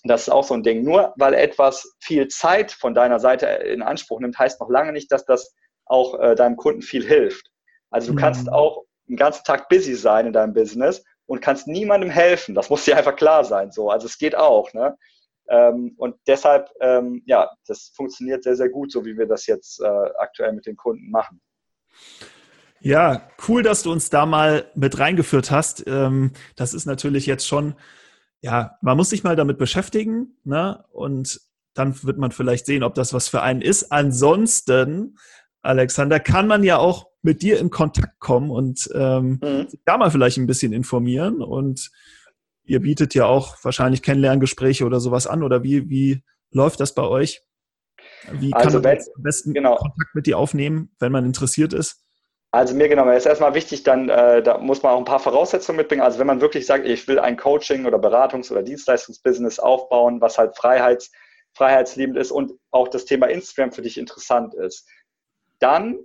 [0.05, 0.85] das ist auch so ein Ding.
[0.85, 5.11] Nur weil etwas viel Zeit von deiner Seite in Anspruch nimmt, heißt noch lange nicht,
[5.11, 5.55] dass das
[5.87, 7.51] auch äh, deinem Kunden viel hilft.
[7.91, 8.19] Also du mhm.
[8.19, 12.55] kannst auch den ganzen Tag busy sein in deinem Business und kannst niemandem helfen.
[12.55, 13.73] Das muss dir einfach klar sein.
[13.73, 14.73] So, also es geht auch.
[14.75, 14.97] Ne?
[15.49, 19.81] Ähm, und deshalb, ähm, ja, das funktioniert sehr, sehr gut, so wie wir das jetzt
[19.81, 19.87] äh,
[20.19, 21.41] aktuell mit den Kunden machen.
[22.81, 25.85] Ja, cool, dass du uns da mal mit reingeführt hast.
[25.87, 27.75] Ähm, das ist natürlich jetzt schon
[28.41, 30.85] ja, man muss sich mal damit beschäftigen, ne?
[30.93, 31.41] Und
[31.75, 33.93] dann wird man vielleicht sehen, ob das was für einen ist.
[33.93, 35.19] Ansonsten,
[35.63, 39.69] Alexander, kann man ja auch mit dir in Kontakt kommen und ähm, mhm.
[39.69, 41.43] sich da mal vielleicht ein bisschen informieren.
[41.43, 41.91] Und
[42.69, 45.43] ihr bietet ja auch wahrscheinlich Kennenlerngespräche oder sowas an.
[45.43, 47.43] Oder wie, wie läuft das bei euch?
[48.31, 49.77] Wie kann also, man am besten genau.
[49.77, 52.05] Kontakt mit dir aufnehmen, wenn man interessiert ist?
[52.51, 55.77] Also mir genommen, ist erstmal wichtig, dann äh, da muss man auch ein paar Voraussetzungen
[55.77, 56.01] mitbringen.
[56.01, 60.39] Also wenn man wirklich sagt, ich will ein Coaching oder Beratungs- oder Dienstleistungsbusiness aufbauen, was
[60.39, 61.11] halt freiheits,
[61.55, 64.89] freiheitsliebend ist und auch das Thema Instagram für dich interessant ist,
[65.59, 65.99] dann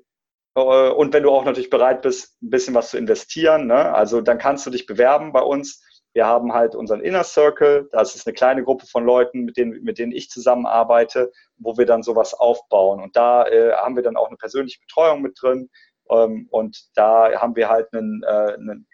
[0.56, 3.94] äh, und wenn du auch natürlich bereit bist, ein bisschen was zu investieren, ne?
[3.94, 5.82] also dann kannst du dich bewerben bei uns.
[6.14, 9.84] Wir haben halt unseren Inner Circle, das ist eine kleine Gruppe von Leuten, mit denen,
[9.84, 13.02] mit denen ich zusammenarbeite, wo wir dann sowas aufbauen.
[13.02, 15.70] Und da äh, haben wir dann auch eine persönliche Betreuung mit drin.
[16.10, 18.88] Ähm, und da haben wir halt einen, äh, einen,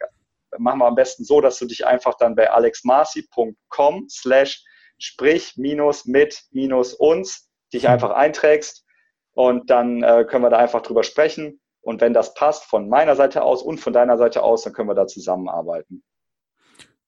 [0.57, 4.63] machen wir am besten so, dass du dich einfach dann bei alexmarci.com slash
[4.97, 7.89] sprich minus mit minus uns dich mhm.
[7.89, 8.85] einfach einträgst
[9.33, 11.59] und dann äh, können wir da einfach drüber sprechen.
[11.81, 14.89] Und wenn das passt von meiner Seite aus und von deiner Seite aus, dann können
[14.89, 16.03] wir da zusammenarbeiten.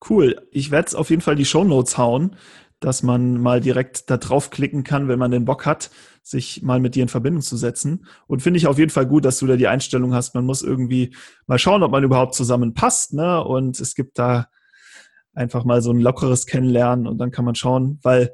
[0.09, 0.47] Cool.
[0.51, 2.35] Ich werde es auf jeden Fall die Show Notes hauen,
[2.79, 5.91] dass man mal direkt da draufklicken kann, wenn man den Bock hat,
[6.23, 8.05] sich mal mit dir in Verbindung zu setzen.
[8.27, 10.33] Und finde ich auf jeden Fall gut, dass du da die Einstellung hast.
[10.33, 13.13] Man muss irgendwie mal schauen, ob man überhaupt zusammenpasst.
[13.13, 13.43] Ne?
[13.43, 14.47] Und es gibt da
[15.33, 18.33] einfach mal so ein lockeres Kennenlernen und dann kann man schauen, weil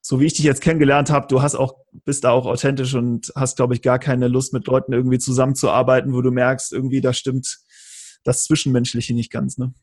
[0.00, 3.32] so wie ich dich jetzt kennengelernt habe, du hast auch, bist da auch authentisch und
[3.34, 7.12] hast, glaube ich, gar keine Lust, mit Leuten irgendwie zusammenzuarbeiten, wo du merkst, irgendwie, da
[7.12, 7.58] stimmt
[8.22, 9.74] das Zwischenmenschliche nicht ganz, ne?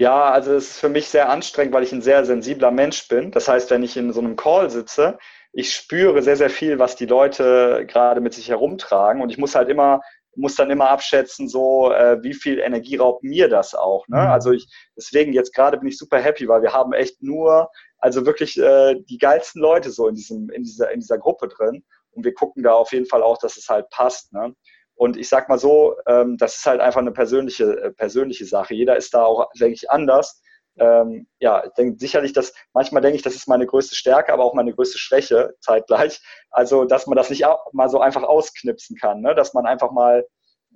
[0.00, 3.32] Ja, also es ist für mich sehr anstrengend, weil ich ein sehr sensibler Mensch bin.
[3.32, 5.18] Das heißt, wenn ich in so einem Call sitze,
[5.52, 9.54] ich spüre sehr, sehr viel, was die Leute gerade mit sich herumtragen und ich muss
[9.54, 10.00] halt immer
[10.36, 14.06] muss dann immer abschätzen, so äh, wie viel Energie raubt mir das auch.
[14.06, 14.20] Ne?
[14.20, 14.28] Mhm.
[14.28, 18.24] Also ich deswegen jetzt gerade bin ich super happy, weil wir haben echt nur also
[18.24, 22.24] wirklich äh, die geilsten Leute so in diesem in dieser in dieser Gruppe drin und
[22.24, 24.32] wir gucken da auf jeden Fall auch, dass es halt passt.
[24.32, 24.54] Ne?
[24.98, 28.74] Und ich sag mal so, ähm, das ist halt einfach eine persönliche äh, persönliche Sache.
[28.74, 30.42] Jeder ist da auch denke ich anders
[30.78, 34.44] ähm, ja, ich denke sicherlich, dass manchmal denke ich, das ist meine größte Stärke, aber
[34.44, 36.20] auch meine größte Schwäche zeitgleich.
[36.50, 39.34] Also, dass man das nicht mal so einfach ausknipsen kann, ne?
[39.34, 40.26] dass man einfach mal,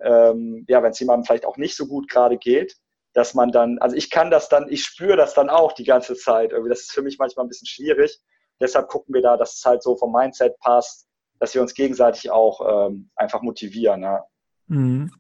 [0.03, 2.77] ähm, ja, wenn es jemandem vielleicht auch nicht so gut gerade geht,
[3.15, 6.17] dass man dann, also ich kann das dann, ich spüre das dann auch die ganze
[6.17, 6.53] Zeit.
[6.53, 8.19] Irgendwie, das ist für mich manchmal ein bisschen schwierig.
[8.61, 11.07] Deshalb gucken wir da, dass es halt so vom Mindset passt,
[11.43, 14.01] dass wir uns gegenseitig auch ähm, einfach motivieren.
[14.03, 14.21] Ne?
[14.69, 15.11] Mhm.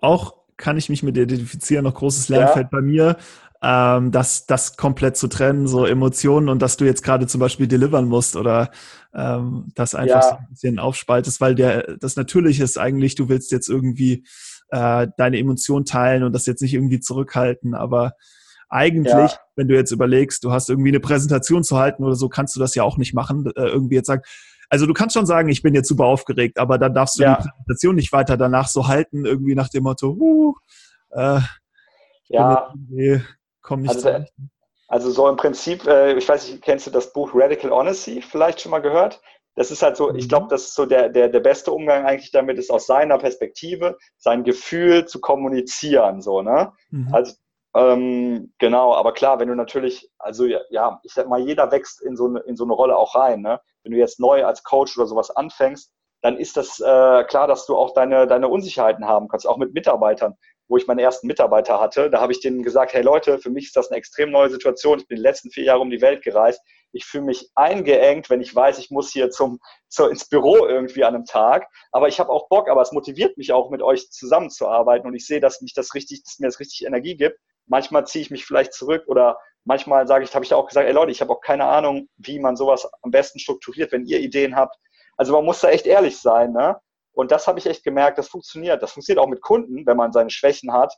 [0.00, 2.68] Auch kann ich mich mit identifizieren, noch großes Lernfeld ja.
[2.70, 3.16] bei mir
[3.60, 7.66] ähm, das, das komplett zu trennen, so Emotionen und dass du jetzt gerade zum Beispiel
[7.66, 8.70] delivern musst oder
[9.12, 10.28] ähm, das einfach ja.
[10.28, 14.24] so ein bisschen aufspaltest, weil der das natürlich ist eigentlich, du willst jetzt irgendwie
[14.68, 18.12] äh, deine Emotionen teilen und das jetzt nicht irgendwie zurückhalten, aber
[18.68, 19.38] eigentlich, ja.
[19.56, 22.60] wenn du jetzt überlegst, du hast irgendwie eine Präsentation zu halten oder so, kannst du
[22.60, 24.22] das ja auch nicht machen, äh, irgendwie jetzt sagen,
[24.70, 27.36] also du kannst schon sagen, ich bin jetzt super aufgeregt, aber dann darfst du ja.
[27.36, 30.54] die Präsentation nicht weiter danach so halten, irgendwie nach dem Motto, uh,
[31.10, 31.40] äh,
[32.28, 32.72] ja
[33.70, 34.24] komme nicht also,
[34.88, 38.60] also so im Prinzip, äh, ich weiß nicht, kennst du das Buch Radical Honesty vielleicht
[38.60, 39.20] schon mal gehört?
[39.54, 40.50] Das ist halt so, ich glaube, mhm.
[40.50, 44.44] das ist so der, der, der beste Umgang eigentlich damit ist, aus seiner Perspektive sein
[44.44, 46.72] Gefühl zu kommunizieren, so, ne?
[46.90, 47.08] Mhm.
[47.12, 47.34] Also,
[47.74, 52.16] ähm, genau, aber klar, wenn du natürlich, also ja, ich sag mal, jeder wächst in
[52.16, 53.60] so eine, in so eine Rolle auch rein, ne?
[53.82, 57.66] Wenn du jetzt neu als Coach oder sowas anfängst, dann ist das äh, klar, dass
[57.66, 60.36] du auch deine, deine Unsicherheiten haben kannst, auch mit Mitarbeitern
[60.70, 62.10] wo ich meinen ersten Mitarbeiter hatte.
[62.10, 65.00] Da habe ich denen gesagt, hey Leute, für mich ist das eine extrem neue Situation.
[65.00, 66.62] Ich bin die letzten vier Jahre um die Welt gereist.
[66.92, 71.02] Ich fühle mich eingeengt, wenn ich weiß, ich muss hier zum, zu, ins Büro irgendwie
[71.02, 71.66] an einem Tag.
[71.90, 75.08] Aber ich habe auch Bock, aber es motiviert mich auch, mit euch zusammenzuarbeiten.
[75.08, 77.38] Und ich sehe, dass mich das richtig, dass mir das richtig Energie gibt.
[77.70, 80.86] Manchmal ziehe ich mich vielleicht zurück oder manchmal sage ich, habe ich da auch gesagt,
[80.86, 84.18] ey Leute, ich habe auch keine Ahnung, wie man sowas am besten strukturiert, wenn ihr
[84.20, 84.76] Ideen habt.
[85.16, 86.76] Also man muss da echt ehrlich sein, ne?
[87.12, 88.82] Und das habe ich echt gemerkt, das funktioniert.
[88.82, 90.94] Das funktioniert auch mit Kunden, wenn man seine Schwächen hat,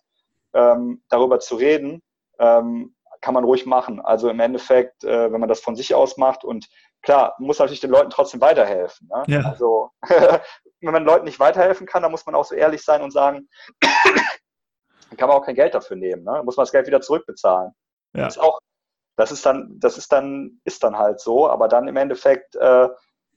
[0.54, 2.02] ähm, darüber zu reden,
[2.38, 4.00] ähm, kann man ruhig machen.
[4.00, 6.68] Also im Endeffekt, äh, wenn man das von sich aus macht und
[7.02, 9.08] klar, muss natürlich den Leuten trotzdem weiterhelfen.
[9.08, 9.24] Ne?
[9.26, 9.40] Ja.
[9.42, 9.90] Also
[10.80, 13.48] wenn man Leuten nicht weiterhelfen kann, dann muss man auch so ehrlich sein und sagen,
[15.12, 16.24] dann kann man auch kein Geld dafür nehmen.
[16.24, 16.32] Ne?
[16.32, 17.72] Dann muss man das Geld wieder zurückbezahlen.
[18.14, 18.24] Ja.
[18.24, 18.58] Das ist auch,
[19.16, 22.88] das ist dann, das ist dann, ist dann halt so, aber dann im Endeffekt äh,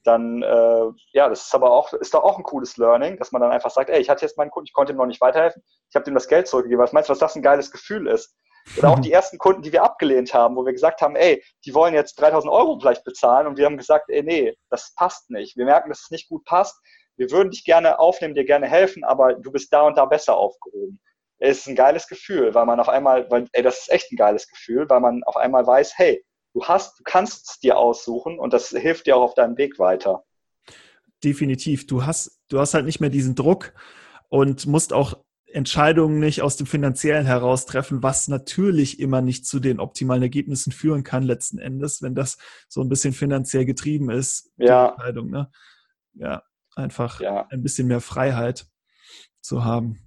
[0.03, 3.41] dann, äh, ja, das ist aber auch, ist doch auch ein cooles Learning, dass man
[3.41, 5.63] dann einfach sagt, ey, ich hatte jetzt meinen Kunden, ich konnte ihm noch nicht weiterhelfen,
[5.89, 6.83] ich habe ihm das Geld zurückgegeben.
[6.83, 8.35] Was meinst du, was das ein geiles Gefühl ist?
[8.77, 11.73] Oder auch die ersten Kunden, die wir abgelehnt haben, wo wir gesagt haben, ey, die
[11.73, 15.55] wollen jetzt 3000 Euro vielleicht bezahlen und wir haben gesagt, ey, nee, das passt nicht.
[15.55, 16.79] Wir merken, dass es nicht gut passt.
[17.15, 20.35] Wir würden dich gerne aufnehmen, dir gerne helfen, aber du bist da und da besser
[20.35, 20.99] aufgehoben.
[21.39, 24.17] Es ist ein geiles Gefühl, weil man auf einmal, weil, ey, das ist echt ein
[24.17, 28.39] geiles Gefühl, weil man auf einmal weiß, hey, du hast, du kannst es dir aussuchen
[28.39, 30.23] und das hilft dir auch auf deinem Weg weiter.
[31.23, 31.87] Definitiv.
[31.87, 33.73] Du hast, du hast halt nicht mehr diesen Druck
[34.29, 39.59] und musst auch Entscheidungen nicht aus dem Finanziellen heraus treffen, was natürlich immer nicht zu
[39.59, 44.51] den optimalen Ergebnissen führen kann, letzten Endes, wenn das so ein bisschen finanziell getrieben ist.
[44.57, 44.89] Ja.
[44.89, 45.49] Entscheidung, ne?
[46.13, 46.43] Ja,
[46.75, 47.47] einfach ja.
[47.49, 48.67] ein bisschen mehr Freiheit.
[49.41, 50.04] zu haben.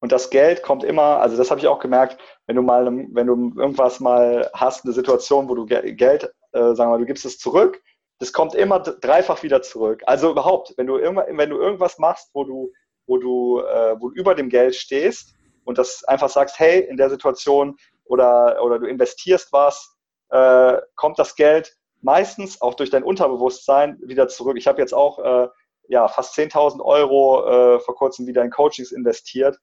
[0.00, 3.26] Und das Geld kommt immer, also das habe ich auch gemerkt, wenn du mal, wenn
[3.26, 7.26] du irgendwas mal hast, eine Situation, wo du Geld, äh, sagen wir mal, du gibst
[7.26, 7.82] es zurück,
[8.18, 10.02] das kommt immer dreifach wieder zurück.
[10.06, 12.72] Also überhaupt, wenn du wenn du irgendwas machst, wo du,
[13.06, 15.34] wo du, äh, wo du über dem Geld stehst
[15.64, 19.96] und das einfach sagst, hey, in der Situation oder, oder du investierst was,
[20.30, 24.56] äh, kommt das Geld meistens auch durch dein Unterbewusstsein wieder zurück.
[24.56, 25.48] Ich habe jetzt auch äh,
[25.88, 29.58] ja, fast 10.000 Euro äh, vor kurzem wieder in Coachings investiert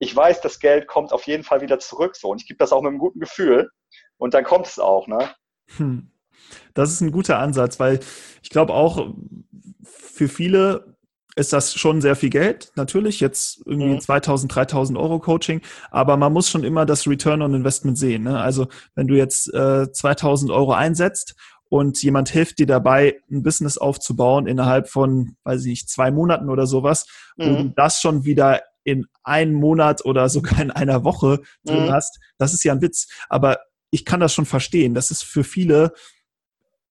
[0.00, 2.72] ich weiß, das Geld kommt auf jeden Fall wieder zurück so und ich gebe das
[2.72, 3.70] auch mit einem guten Gefühl
[4.16, 5.30] und dann kommt es auch, ne?
[5.76, 6.10] Hm.
[6.74, 8.00] Das ist ein guter Ansatz, weil
[8.42, 9.14] ich glaube auch
[9.84, 10.96] für viele
[11.36, 14.00] ist das schon sehr viel Geld, natürlich, jetzt irgendwie mhm.
[14.00, 15.60] 2000, 3000 Euro Coaching,
[15.90, 18.24] aber man muss schon immer das Return on Investment sehen.
[18.24, 18.40] Ne?
[18.40, 21.36] Also wenn du jetzt äh, 2000 Euro einsetzt
[21.68, 26.50] und jemand hilft dir dabei, ein Business aufzubauen innerhalb von, weiß ich nicht, zwei Monaten
[26.50, 27.44] oder sowas, mhm.
[27.44, 31.92] wo du das schon wieder in einem Monat oder sogar in einer Woche drin mhm.
[31.92, 33.08] hast, das ist ja ein Witz.
[33.28, 33.58] Aber
[33.90, 34.94] ich kann das schon verstehen.
[34.94, 35.92] Das ist für viele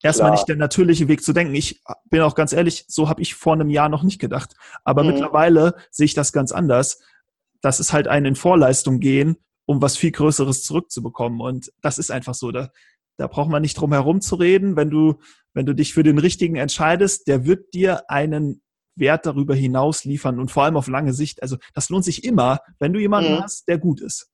[0.02, 1.56] erstmal nicht der natürliche Weg zu denken.
[1.56, 4.56] Ich bin auch ganz ehrlich, so habe ich vor einem Jahr noch nicht gedacht.
[4.84, 5.12] Aber mhm.
[5.12, 7.02] mittlerweile sehe ich das ganz anders.
[7.62, 11.42] Das ist halt ein in Vorleistung gehen, um was viel Größeres zurückzubekommen.
[11.42, 12.52] Und das ist einfach so.
[12.52, 12.70] Da,
[13.18, 14.76] da braucht man nicht drum herum zu reden.
[14.76, 15.20] Wenn du,
[15.54, 18.62] wenn du dich für den richtigen entscheidest, der wird dir einen
[18.96, 21.42] Wert darüber hinaus liefern und vor allem auf lange Sicht.
[21.42, 23.44] Also das lohnt sich immer, wenn du jemanden mhm.
[23.44, 24.30] hast, der gut ist.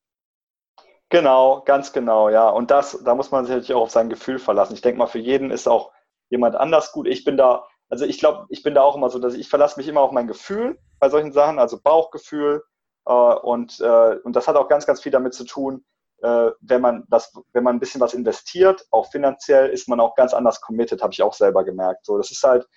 [1.09, 2.49] Genau, ganz genau, ja.
[2.49, 4.73] Und das, da muss man sich natürlich auch auf sein Gefühl verlassen.
[4.73, 5.91] Ich denke mal, für jeden ist auch
[6.29, 7.07] jemand anders gut.
[7.07, 9.49] Ich bin da, also ich glaube, ich bin da auch immer so, dass ich, ich
[9.49, 12.63] verlasse mich immer auf mein Gefühl bei solchen Sachen, also Bauchgefühl.
[13.05, 15.85] Äh, und, äh, und das hat auch ganz, ganz viel damit zu tun,
[16.21, 20.15] äh, wenn man das, wenn man ein bisschen was investiert, auch finanziell, ist man auch
[20.15, 22.05] ganz anders committed, habe ich auch selber gemerkt.
[22.05, 22.67] So, das ist halt,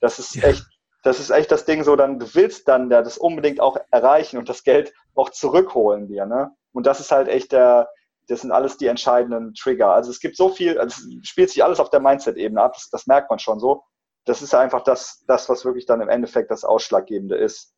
[0.00, 0.52] das ist ja.
[1.02, 4.38] Das ist echt das Ding so, dann du willst dann ja, das unbedingt auch erreichen
[4.38, 6.50] und das Geld auch zurückholen dir, ne?
[6.72, 7.88] Und das ist halt echt der,
[8.28, 9.92] das sind alles die entscheidenden Trigger.
[9.92, 12.90] Also es gibt so viel, also es spielt sich alles auf der Mindset-Ebene ab, das,
[12.90, 13.82] das, merkt man schon so.
[14.26, 17.74] Das ist einfach das, das, was wirklich dann im Endeffekt das Ausschlaggebende ist.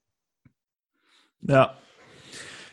[1.42, 1.76] Ja.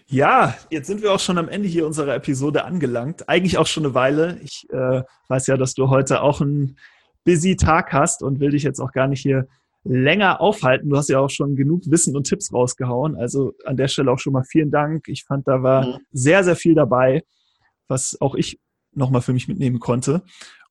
[0.10, 3.28] Ja, jetzt sind wir auch schon am Ende hier unserer Episode angelangt.
[3.28, 4.40] Eigentlich auch schon eine Weile.
[4.42, 6.80] Ich äh, weiß ja, dass du heute auch einen
[7.26, 9.48] busy Tag hast und will dich jetzt auch gar nicht hier
[9.88, 10.90] länger aufhalten.
[10.90, 13.16] Du hast ja auch schon genug Wissen und Tipps rausgehauen.
[13.16, 15.08] Also an der Stelle auch schon mal vielen Dank.
[15.08, 15.98] Ich fand, da war mhm.
[16.12, 17.24] sehr, sehr viel dabei,
[17.88, 18.60] was auch ich
[18.94, 20.24] nochmal für mich mitnehmen konnte.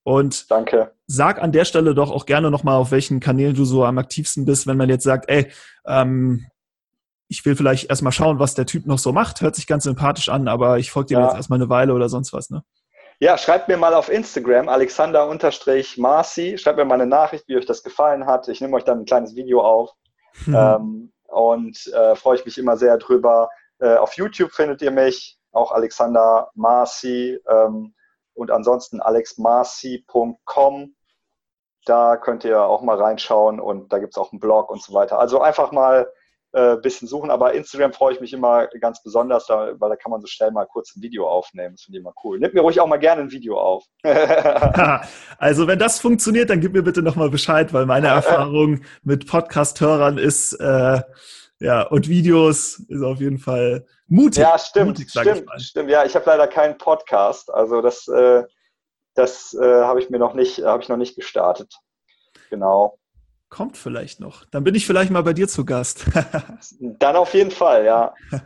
[0.02, 0.92] Und Danke.
[1.06, 4.44] sag an der Stelle doch auch gerne nochmal, auf welchen Kanälen du so am aktivsten
[4.44, 5.50] bist, wenn man jetzt sagt, ey,
[5.84, 6.46] ähm,
[7.28, 9.40] ich will vielleicht erstmal schauen, was der Typ noch so macht.
[9.40, 11.26] Hört sich ganz sympathisch an, aber ich folge dir ja.
[11.26, 12.62] jetzt erstmal eine Weile oder sonst was, ne?
[13.18, 17.82] Ja, schreibt mir mal auf Instagram, Alexander-Marci, schreibt mir mal eine Nachricht, wie euch das
[17.82, 18.46] gefallen hat.
[18.48, 19.92] Ich nehme euch dann ein kleines Video auf
[20.44, 20.54] hm.
[20.54, 23.48] ähm, und äh, freue ich mich immer sehr drüber.
[23.78, 27.94] Äh, auf YouTube findet ihr mich, auch Alexander Marci ähm,
[28.34, 30.94] und ansonsten alexmarci.com.
[31.86, 34.92] Da könnt ihr auch mal reinschauen und da gibt es auch einen Blog und so
[34.92, 35.18] weiter.
[35.18, 36.12] Also einfach mal
[36.56, 37.30] äh, bisschen suchen.
[37.30, 40.50] Aber Instagram freue ich mich immer ganz besonders, da, weil da kann man so schnell
[40.50, 41.74] mal kurz ein Video aufnehmen.
[41.74, 42.38] Das finde ich immer cool.
[42.38, 43.84] Nimm mir ruhig auch mal gerne ein Video auf.
[45.38, 50.16] also wenn das funktioniert, dann gib mir bitte nochmal Bescheid, weil meine Erfahrung mit Podcast-Hörern
[50.16, 51.02] ist, äh,
[51.58, 54.42] ja, und Videos ist auf jeden Fall mutig.
[54.42, 55.90] Ja, stimmt, mutig, stimmt, stimmt.
[55.90, 57.52] Ja, ich habe leider keinen Podcast.
[57.52, 58.44] Also das, äh,
[59.14, 61.74] das äh, habe ich mir noch nicht, habe ich noch nicht gestartet.
[62.48, 62.98] Genau.
[63.48, 64.44] Kommt vielleicht noch.
[64.46, 66.06] Dann bin ich vielleicht mal bei dir zu Gast.
[66.80, 68.14] dann auf jeden Fall, ja.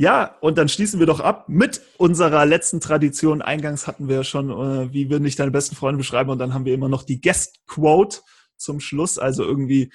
[0.00, 3.42] Ja, und dann schließen wir doch ab mit unserer letzten Tradition.
[3.42, 6.64] Eingangs hatten wir schon, äh, wie würden dich deine besten Freunde beschreiben, und dann haben
[6.64, 8.18] wir immer noch die Guest-Quote
[8.56, 9.92] zum Schluss, also irgendwie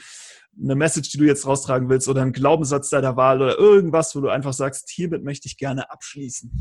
[0.61, 4.19] eine Message, die du jetzt raustragen willst, oder ein Glaubenssatz deiner Wahl oder irgendwas, wo
[4.19, 6.51] du einfach sagst, hiermit möchte ich gerne abschließen.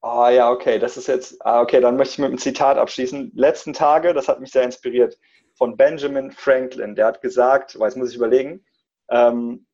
[0.00, 2.78] Ah oh, ja, okay, das ist jetzt, ah, okay, dann möchte ich mit einem Zitat
[2.78, 3.32] abschließen.
[3.34, 5.18] Letzten Tage, das hat mich sehr inspiriert
[5.58, 6.94] von Benjamin Franklin.
[6.94, 8.64] Der hat gesagt, weil jetzt muss ich überlegen,
[9.10, 9.66] ähm,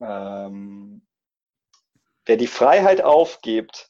[0.00, 1.06] ähm,
[2.26, 3.88] wer die Freiheit aufgibt,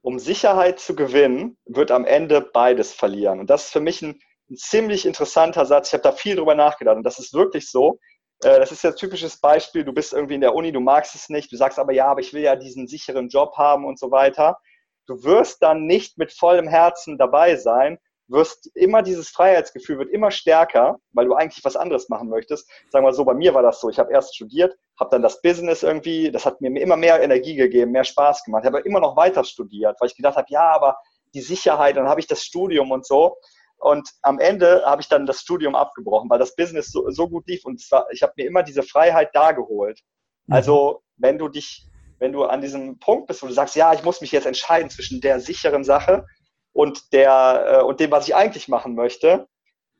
[0.00, 3.38] um Sicherheit zu gewinnen, wird am Ende beides verlieren.
[3.38, 4.18] Und das ist für mich ein,
[4.50, 5.88] ein ziemlich interessanter Satz.
[5.88, 8.00] Ich habe da viel drüber nachgedacht und das ist wirklich so.
[8.42, 9.84] Äh, das ist ja ein typisches Beispiel.
[9.84, 12.20] Du bist irgendwie in der Uni, du magst es nicht, du sagst aber ja, aber
[12.20, 14.58] ich will ja diesen sicheren Job haben und so weiter.
[15.06, 17.98] Du wirst dann nicht mit vollem Herzen dabei sein,
[18.28, 22.70] wirst immer dieses Freiheitsgefühl wird immer stärker, weil du eigentlich was anderes machen möchtest.
[22.90, 23.90] Sagen wir so, bei mir war das so.
[23.90, 27.56] Ich habe erst studiert, habe dann das Business irgendwie, das hat mir immer mehr Energie
[27.56, 28.64] gegeben, mehr Spaß gemacht.
[28.64, 30.96] Ich habe immer noch weiter studiert, weil ich gedacht habe, ja, aber
[31.34, 33.36] die Sicherheit, dann habe ich das Studium und so.
[33.78, 37.48] Und am Ende habe ich dann das Studium abgebrochen, weil das Business so, so gut
[37.48, 40.00] lief und war, ich habe mir immer diese Freiheit da geholt.
[40.46, 40.54] Mhm.
[40.54, 41.88] Also, wenn du dich,
[42.20, 44.88] wenn du an diesem Punkt bist, wo du sagst, ja, ich muss mich jetzt entscheiden
[44.88, 46.24] zwischen der sicheren Sache
[46.72, 49.48] und der äh, und dem, was ich eigentlich machen möchte,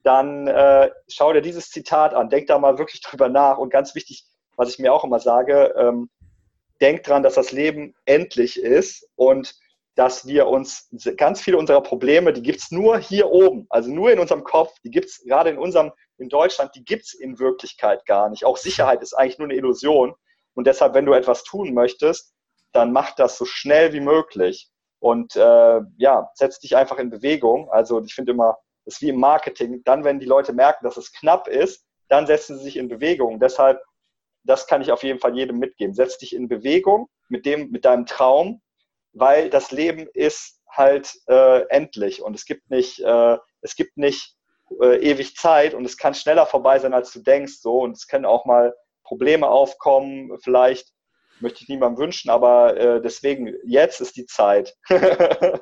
[0.02, 3.58] dann äh, schau dir dieses Zitat an, denk da mal wirklich drüber nach.
[3.58, 4.24] Und ganz wichtig,
[4.56, 6.10] was ich mir auch immer sage, ähm,
[6.80, 9.54] denk dran, dass das Leben endlich ist und
[9.94, 14.10] dass wir uns ganz viele unserer Probleme, die gibt es nur hier oben, also nur
[14.10, 17.38] in unserem Kopf, die gibt es gerade in unserem, in Deutschland, die gibt es in
[17.38, 18.44] Wirklichkeit gar nicht.
[18.44, 20.14] Auch Sicherheit ist eigentlich nur eine Illusion.
[20.54, 22.32] Und deshalb, wenn du etwas tun möchtest,
[22.72, 24.70] dann mach das so schnell wie möglich.
[25.02, 27.68] Und äh, ja, setz dich einfach in Bewegung.
[27.72, 29.82] Also ich finde immer, das ist wie im Marketing.
[29.82, 33.40] Dann, wenn die Leute merken, dass es knapp ist, dann setzen sie sich in Bewegung.
[33.40, 33.82] Deshalb,
[34.44, 35.92] das kann ich auf jeden Fall jedem mitgeben.
[35.92, 38.62] Setz dich in Bewegung mit dem, mit deinem Traum,
[39.12, 44.36] weil das Leben ist halt äh, endlich und es gibt nicht, äh, es gibt nicht
[44.80, 47.54] äh, ewig Zeit und es kann schneller vorbei sein, als du denkst.
[47.60, 48.72] So und es können auch mal
[49.02, 50.38] Probleme aufkommen.
[50.44, 50.92] Vielleicht
[51.42, 54.74] möchte ich niemandem wünschen, aber äh, deswegen jetzt ist die Zeit.
[54.88, 55.58] ja,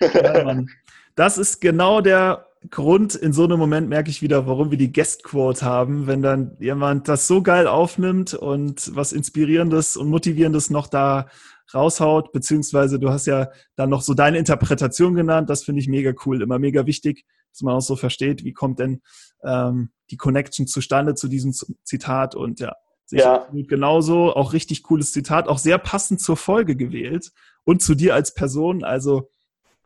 [1.14, 4.92] das ist genau der Grund, in so einem Moment merke ich wieder, warum wir die
[4.92, 10.68] Guest Quote haben, wenn dann jemand das so geil aufnimmt und was Inspirierendes und Motivierendes
[10.68, 11.28] noch da
[11.72, 16.12] raushaut, beziehungsweise du hast ja dann noch so deine Interpretation genannt, das finde ich mega
[16.26, 19.00] cool, immer mega wichtig, dass man auch so versteht, wie kommt denn
[19.42, 21.52] ähm, die Connection zustande zu diesem
[21.84, 22.34] Zitat.
[22.34, 22.74] Und ja,
[23.18, 23.48] ja.
[23.52, 27.32] genauso, auch richtig cooles Zitat, auch sehr passend zur Folge gewählt
[27.64, 29.30] und zu dir als Person, also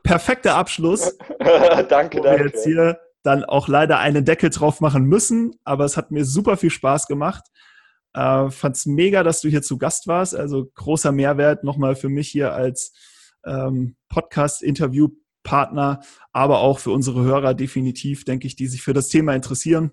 [0.03, 1.17] perfekter Abschluss.
[1.89, 2.23] danke, wo danke.
[2.23, 6.25] Wir jetzt hier dann auch leider einen Deckel drauf machen müssen, aber es hat mir
[6.25, 7.45] super viel Spaß gemacht.
[8.13, 10.37] Äh, fand's mega, dass du hier zu Gast warst.
[10.37, 12.93] Also großer Mehrwert nochmal für mich hier als
[13.45, 16.01] ähm, Podcast-Interview-Partner,
[16.33, 19.91] aber auch für unsere Hörer definitiv, denke ich, die sich für das Thema interessieren.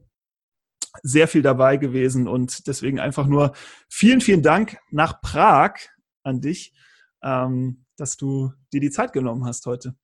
[1.04, 3.54] Sehr viel dabei gewesen und deswegen einfach nur
[3.90, 5.74] vielen, vielen Dank nach Prag
[6.24, 6.74] an dich,
[7.24, 9.96] ähm, dass du dir die Zeit genommen hast heute.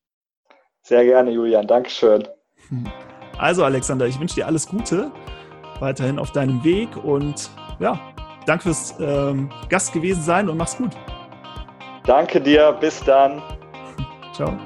[0.81, 1.67] Sehr gerne, Julian.
[1.67, 2.27] Dankeschön.
[3.39, 5.11] Also, Alexander, ich wünsche dir alles Gute
[5.79, 7.99] weiterhin auf deinem Weg und ja,
[8.47, 10.91] danke fürs ähm, Gast gewesen sein und mach's gut.
[12.05, 12.75] Danke dir.
[12.79, 13.41] Bis dann.
[14.33, 14.57] Ciao.